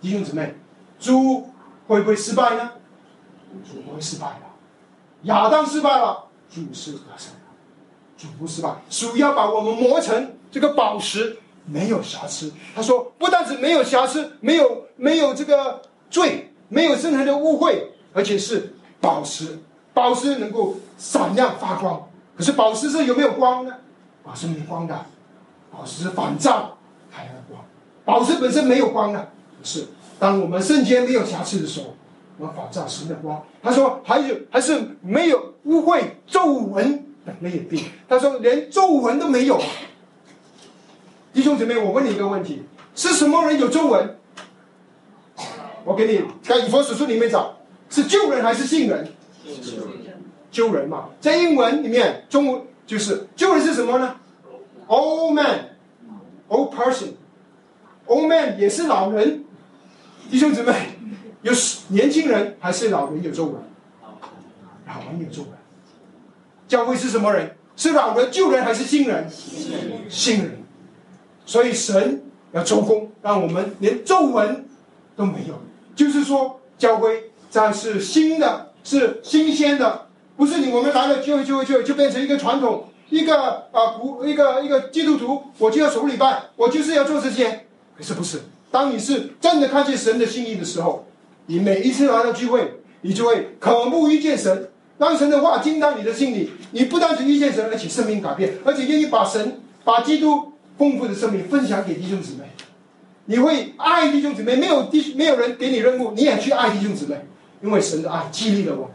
[0.00, 0.56] 弟兄姊妹，
[0.98, 1.50] 主
[1.86, 2.72] 会不会失败呢？
[3.64, 4.46] 主不会失败的。
[5.24, 7.40] 亚当失败了，主是得胜的。
[8.16, 12.52] 主不失败，主要把我们磨成这个宝石，没有瑕疵。
[12.74, 19.58] 他说，不但是没有瑕疵，没有没有这个罪，没有任何的误会，而且是宝石。
[19.92, 22.08] 宝石能够闪亮发光。
[22.36, 23.74] 可是宝石是有没有光呢？
[24.22, 25.06] 宝石没光的，
[25.70, 26.78] 宝石是反照
[27.10, 27.62] 太阳的光。
[28.10, 29.30] 宝石本身没有光的，
[29.62, 29.86] 是
[30.18, 31.94] 当我们圣洁没有瑕疵的时候，
[32.38, 33.40] 我们反照神的光。
[33.62, 37.84] 他说还有还是没有污秽皱纹等类病。
[38.08, 39.60] 他说连皱纹都没有。
[41.32, 42.64] 弟兄姊妹，我问你一个问题：
[42.96, 44.16] 是什么人有皱纹？
[45.84, 47.58] 我给你在以佛所书里面找，
[47.88, 49.08] 是旧人还是新人？
[50.50, 54.16] 旧人嘛，在英文里面，中文就是旧人是什么呢
[54.88, 57.10] ？Old man，old person。
[58.06, 59.44] Old man 也是老人，
[60.30, 60.72] 弟兄姊妹，
[61.42, 61.52] 有
[61.88, 63.54] 年轻人还是老人有皱纹？
[64.86, 65.50] 老人有皱纹。
[66.66, 67.56] 教会是什么人？
[67.76, 69.28] 是老人、旧人还是新人？
[70.08, 70.58] 新人。
[71.46, 72.22] 所以神
[72.52, 74.66] 要周公，让我们连皱纹
[75.16, 75.60] 都没有。
[75.94, 87.66] 就是说，教会在是新的，是新鲜的，不是你我们来了就会就会就就变成一个传统，一个啊不一个一个基督徒，我就要守礼拜，我就是要做这些。
[88.00, 88.40] 是不是？
[88.70, 91.06] 当你是真的看见神的心意的时候，
[91.46, 96.52] 你每一次来到聚会，你就会渴慕遇见神，让神的话进到你的心里。
[96.70, 102.44] 你不单只遇见神，而且生命改变，而且愿意把神、把基督丰富的生命分享给弟兄姊妹。
[103.24, 107.16] 你会爱弟兄姊妹，没有弟没有人给你任务，你也去爱弟兄姊妹，
[107.62, 108.90] 因为神的爱激励了我们。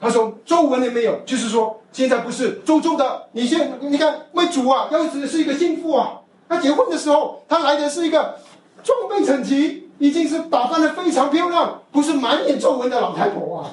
[0.00, 3.28] 他说：“皱纹也没有，就是说现在不是皱皱的。
[3.32, 8.36] 你现你看，为主啊，要的是一个幸福啊。”他结婚的时候，他来的是一个
[8.82, 13.70] 装备整齐，已经是打扮的非常漂亮，不是满脸皱纹的老太婆啊！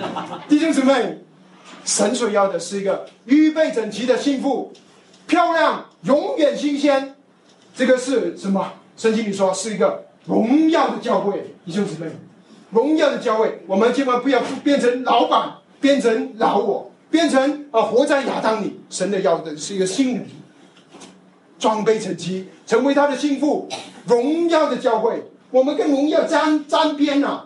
[0.48, 1.18] 弟兄姊妹，
[1.84, 4.72] 神所要的是一个预备整齐的幸福，
[5.26, 7.14] 漂亮，永远新鲜。
[7.76, 8.72] 这个是什么？
[8.96, 11.54] 圣经里说是一个荣耀的教会。
[11.66, 12.10] 弟兄姊妹，
[12.70, 18.80] 荣耀的教会，我们千万不要变成老板，变成老我，变成啊活在亚当里。
[18.88, 20.26] 神的要的是一个新人。
[21.58, 23.68] 装备成齐，成为他的心腹，
[24.06, 25.24] 荣耀的教会。
[25.50, 27.42] 我们跟荣耀沾沾边呐，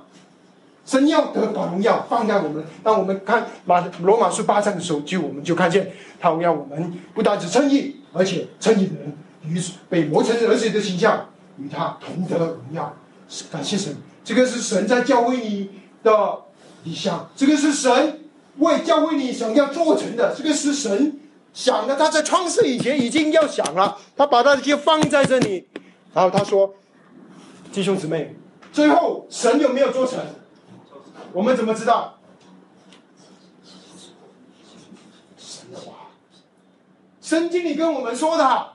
[0.86, 2.64] 神要得把荣耀放在我们。
[2.82, 11.26] 当我们看马罗马书八章的时候，就我们就看见他要我们不单只称义，而且称义的人与被磨成儿子的形象，
[11.58, 12.96] 与他同得荣耀。
[13.52, 13.94] 感谢神，
[14.24, 15.68] 这个是神在教会你
[16.02, 16.38] 的
[16.84, 18.20] 理想，这个是神
[18.56, 21.17] 为教会你想要做成的，这个是神
[21.58, 21.96] 想的。
[21.96, 25.66] 他在创世以前已经要想了，他把他的就放在这里，
[26.14, 26.72] 然后他说
[27.74, 28.36] ：“弟兄姊妹，
[28.72, 30.20] 最后神有没有做成？
[31.32, 32.20] 我们怎么知道？”
[35.36, 36.10] 神的话，
[37.20, 38.72] 圣经里跟我们说的，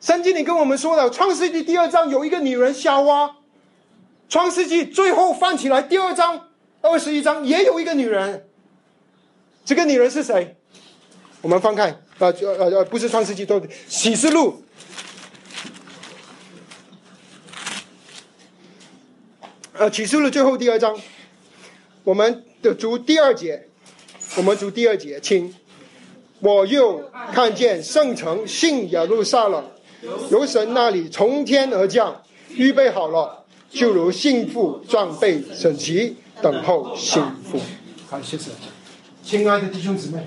[0.00, 3.36] 圣经里跟我们说的，《创世纪》第二章有一个女人夏娃。
[4.28, 6.50] 创世纪最后翻起来，第二章
[6.82, 8.46] 二十一章也有一个女人。
[9.64, 10.59] 这个女人是谁？
[11.42, 14.62] 我们翻看啊，呃呃，不是创世纪，都启示录。
[19.72, 20.94] 呃，启示录最后第二章，
[22.04, 23.68] 我们的读第二节，
[24.36, 25.54] 我们读第二节，请。
[26.42, 29.62] 我又看见圣城信耶路撒冷，
[30.30, 33.44] 由神那里从天而降，预备好了。
[33.68, 37.60] 就如幸福装备整齐，等候幸福。
[38.08, 38.50] 好，谢谢，
[39.22, 40.26] 亲爱的弟兄姊妹，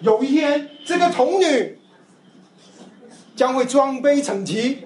[0.00, 1.78] 有一天这个童女
[3.34, 4.84] 将会装备整齐，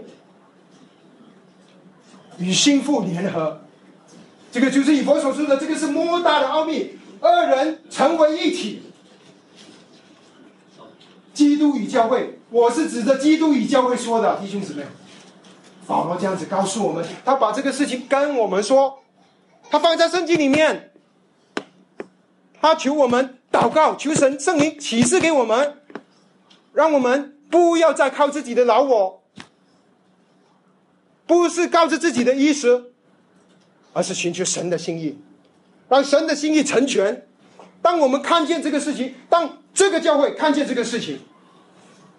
[2.39, 3.61] 与幸福联合。
[4.53, 8.83] 这个就是以佛所说的，这个是莫大的奥秘，二人成为一体。
[11.33, 14.85] 基督与教会，我是指着基督与教会说的，弟兄姊妹。
[15.87, 19.01] 保罗这样子告诉我们，他把这个事情跟我们说，
[19.71, 20.93] 他放在圣经里面，
[22.61, 25.79] 他求我们祷告，求神圣灵启示给我们，
[26.73, 29.23] 让我们不要再靠自己的老我，
[31.27, 32.93] 不是靠着自己的意识，
[33.93, 35.19] 而是寻求神的心意，
[35.89, 37.27] 让神的心意成全。
[37.83, 41.21] 当我们看见这个事情，当这个教会看见这个事情，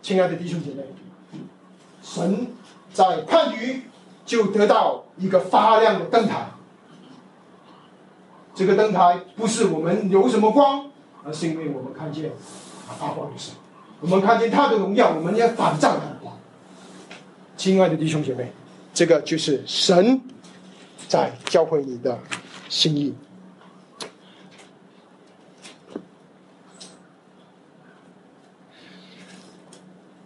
[0.02, 0.84] 亲爱的弟兄姐妹，
[2.04, 2.48] 神。
[2.94, 3.84] 在番禺
[4.26, 6.52] 就得到一个发亮的灯台。
[8.54, 10.91] 这个灯台不是我们有什么光，
[11.24, 12.32] 而是因为我们看见
[12.88, 13.58] 他发光的时候，
[14.02, 16.38] 我们看见他的荣耀，我们要反照他的光。
[17.56, 18.52] 亲爱的弟兄姐妹，
[18.94, 20.22] 这个就是神
[21.08, 22.20] 在教会你的
[22.70, 23.16] 心意。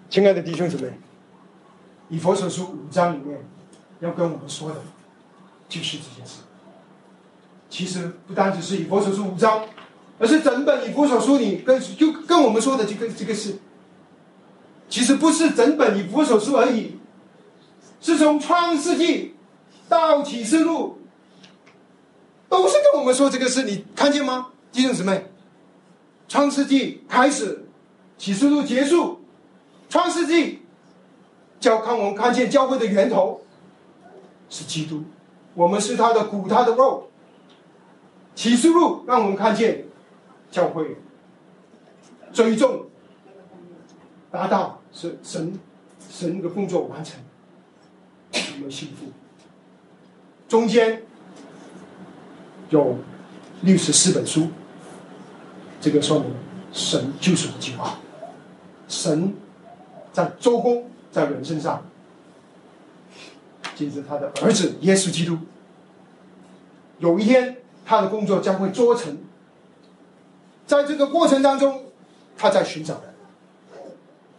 [0.10, 0.92] 亲爱的弟兄姊妹。
[2.08, 3.44] 以佛所书五章里面
[4.00, 4.76] 要跟我们说的，
[5.68, 6.42] 就是这件事。
[7.68, 9.66] 其实不单只是以佛所书五章，
[10.18, 13.58] 而是整本以佛所书里跟就跟我们说的这个这个事。
[14.88, 16.98] 其实不是整本以佛所书而已，
[18.00, 19.34] 是从创世纪
[19.90, 21.00] 到启示录，
[22.48, 23.64] 都是跟我们说这个事。
[23.64, 25.26] 你看见吗，弟兄姊妹？
[26.28, 27.68] 创世纪开始，
[28.18, 29.20] 启示录结束，
[29.90, 30.62] 创世纪。
[31.60, 33.42] 教看我们看见教会的源头
[34.50, 35.04] 是基督，
[35.56, 37.10] 我们是他的骨，他的肉。
[38.36, 39.85] 启示录让我们看见
[40.52, 40.98] 教会
[42.32, 42.88] 最终
[44.32, 45.60] 达到是神
[46.10, 47.20] 神的工作完成，
[48.34, 49.08] 我们幸福。
[50.48, 51.04] 中间
[52.70, 52.98] 有
[53.62, 54.50] 六十四本书，
[55.82, 56.32] 这个说明
[56.72, 57.98] 神就是计划，
[58.88, 59.34] 神
[60.12, 60.90] 在周公。
[61.12, 61.82] 在人身上，
[63.74, 65.38] 就是他的儿子耶稣基督，
[67.00, 67.56] 有一天
[67.86, 69.18] 他的工作将会做成。
[70.66, 71.84] 在这个过程当中，
[72.38, 73.04] 他在寻找人，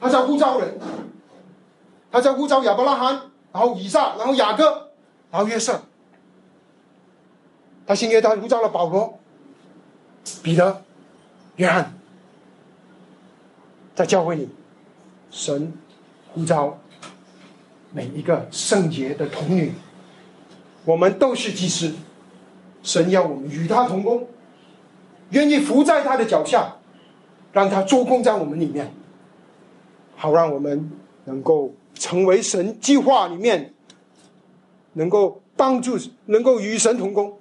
[0.01, 0.79] 他在呼召人，
[2.11, 4.91] 他在呼召亚伯拉罕，然后以撒，然后雅各，
[5.31, 5.83] 然后约瑟。
[7.87, 9.19] 他新约他呼召了保罗、
[10.43, 10.83] 彼得、
[11.57, 11.95] 约翰，
[13.95, 14.49] 在教会里，
[15.31, 15.73] 神。
[16.35, 16.79] 呼召
[17.93, 19.73] 每一个圣洁的童女，
[20.85, 21.95] 我们都是祭司，
[22.83, 24.29] 神要我们与他同工，
[25.31, 26.77] 愿意伏在他的脚下，
[27.53, 28.93] 让他做工在我们里面，
[30.17, 30.91] 好让我们
[31.25, 33.75] 能够成为神计划里面，
[34.95, 37.39] 能够帮助，能够与神同工，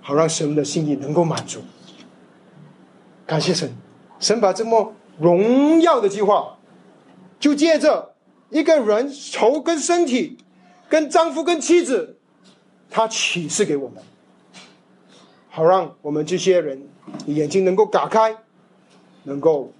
[0.00, 1.60] 好让神的心意能够满足。
[3.26, 3.72] 感谢神，
[4.18, 6.58] 神把这么荣耀的计划，
[7.38, 8.12] 就借着。
[8.50, 10.38] 一个人头跟身体，
[10.88, 12.18] 跟丈夫跟妻子，
[12.88, 14.00] 他启示给我们，
[15.54, 16.88] 好让我们这些人
[17.26, 18.36] 眼睛能够打开，
[19.22, 19.72] 能够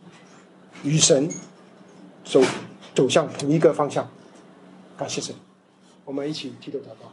[0.85, 1.29] 与神
[2.25, 2.41] 走
[2.95, 4.09] 走向同一个方向。
[4.97, 5.35] 感谢神，
[6.05, 7.11] 我们一起低头祷告。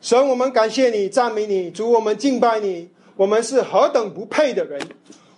[0.00, 2.90] 神，我们感谢你，赞美你，主，我们敬拜你。
[3.14, 4.80] 我们是何等不配的人，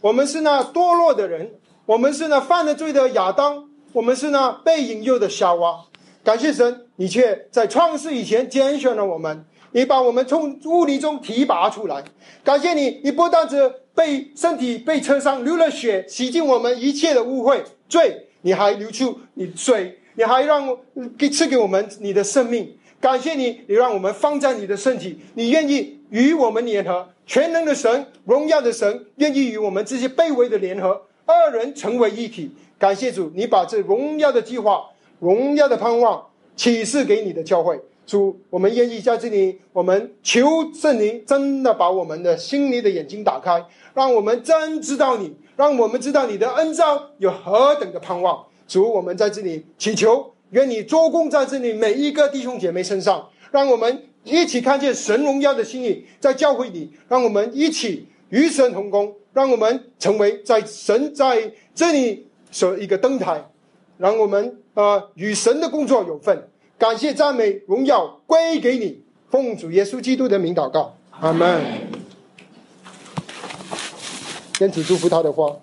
[0.00, 1.52] 我们是那堕落的人，
[1.84, 5.84] 我们是那犯了罪的亚当，我们是那被引诱的夏娃。
[6.28, 12.04] 感谢神，你却在创世以前拣选了我们，你把我们从污泥中提拔出来。
[12.44, 20.76] 感谢你，你不但只被身体被车上流了血，洗净我们一切的污秽罪，你还流出你水，你还让
[21.16, 22.76] 给赐给我们你的生命。
[23.00, 32.50] 感谢你，你让我们放在你的身体，你愿意与我们联合，全能的神，荣耀的神，愿意与我们这些卑微的联合，二人成为一体。
[32.78, 34.84] 感谢主，你把这荣耀的计划、
[35.20, 36.26] 荣耀的盼望
[36.56, 37.80] 启示给你的教会。
[38.06, 43.62] 主，我们愿意在这里，我们求圣灵真的把我们的心里的眼睛打开，
[43.94, 48.46] 让我们真知道你，让我们知道你的恩召有何等的盼望。
[48.66, 50.32] 主，我们在这里祈求。
[50.52, 63.50] 愿你做工在这里每一个弟兄姐妹身上，让我们一起看见神荣耀的心意在教会里，让我们一起与神同工，让我们成为在神在这里所一个灯台，
[63.98, 66.48] 让我们呃与神的工作有份。
[66.78, 71.60] 感谢赞美荣耀归给你，奉主耶稣基督的名祷告，阿门。
[74.54, 75.56] 天主祝福他的话。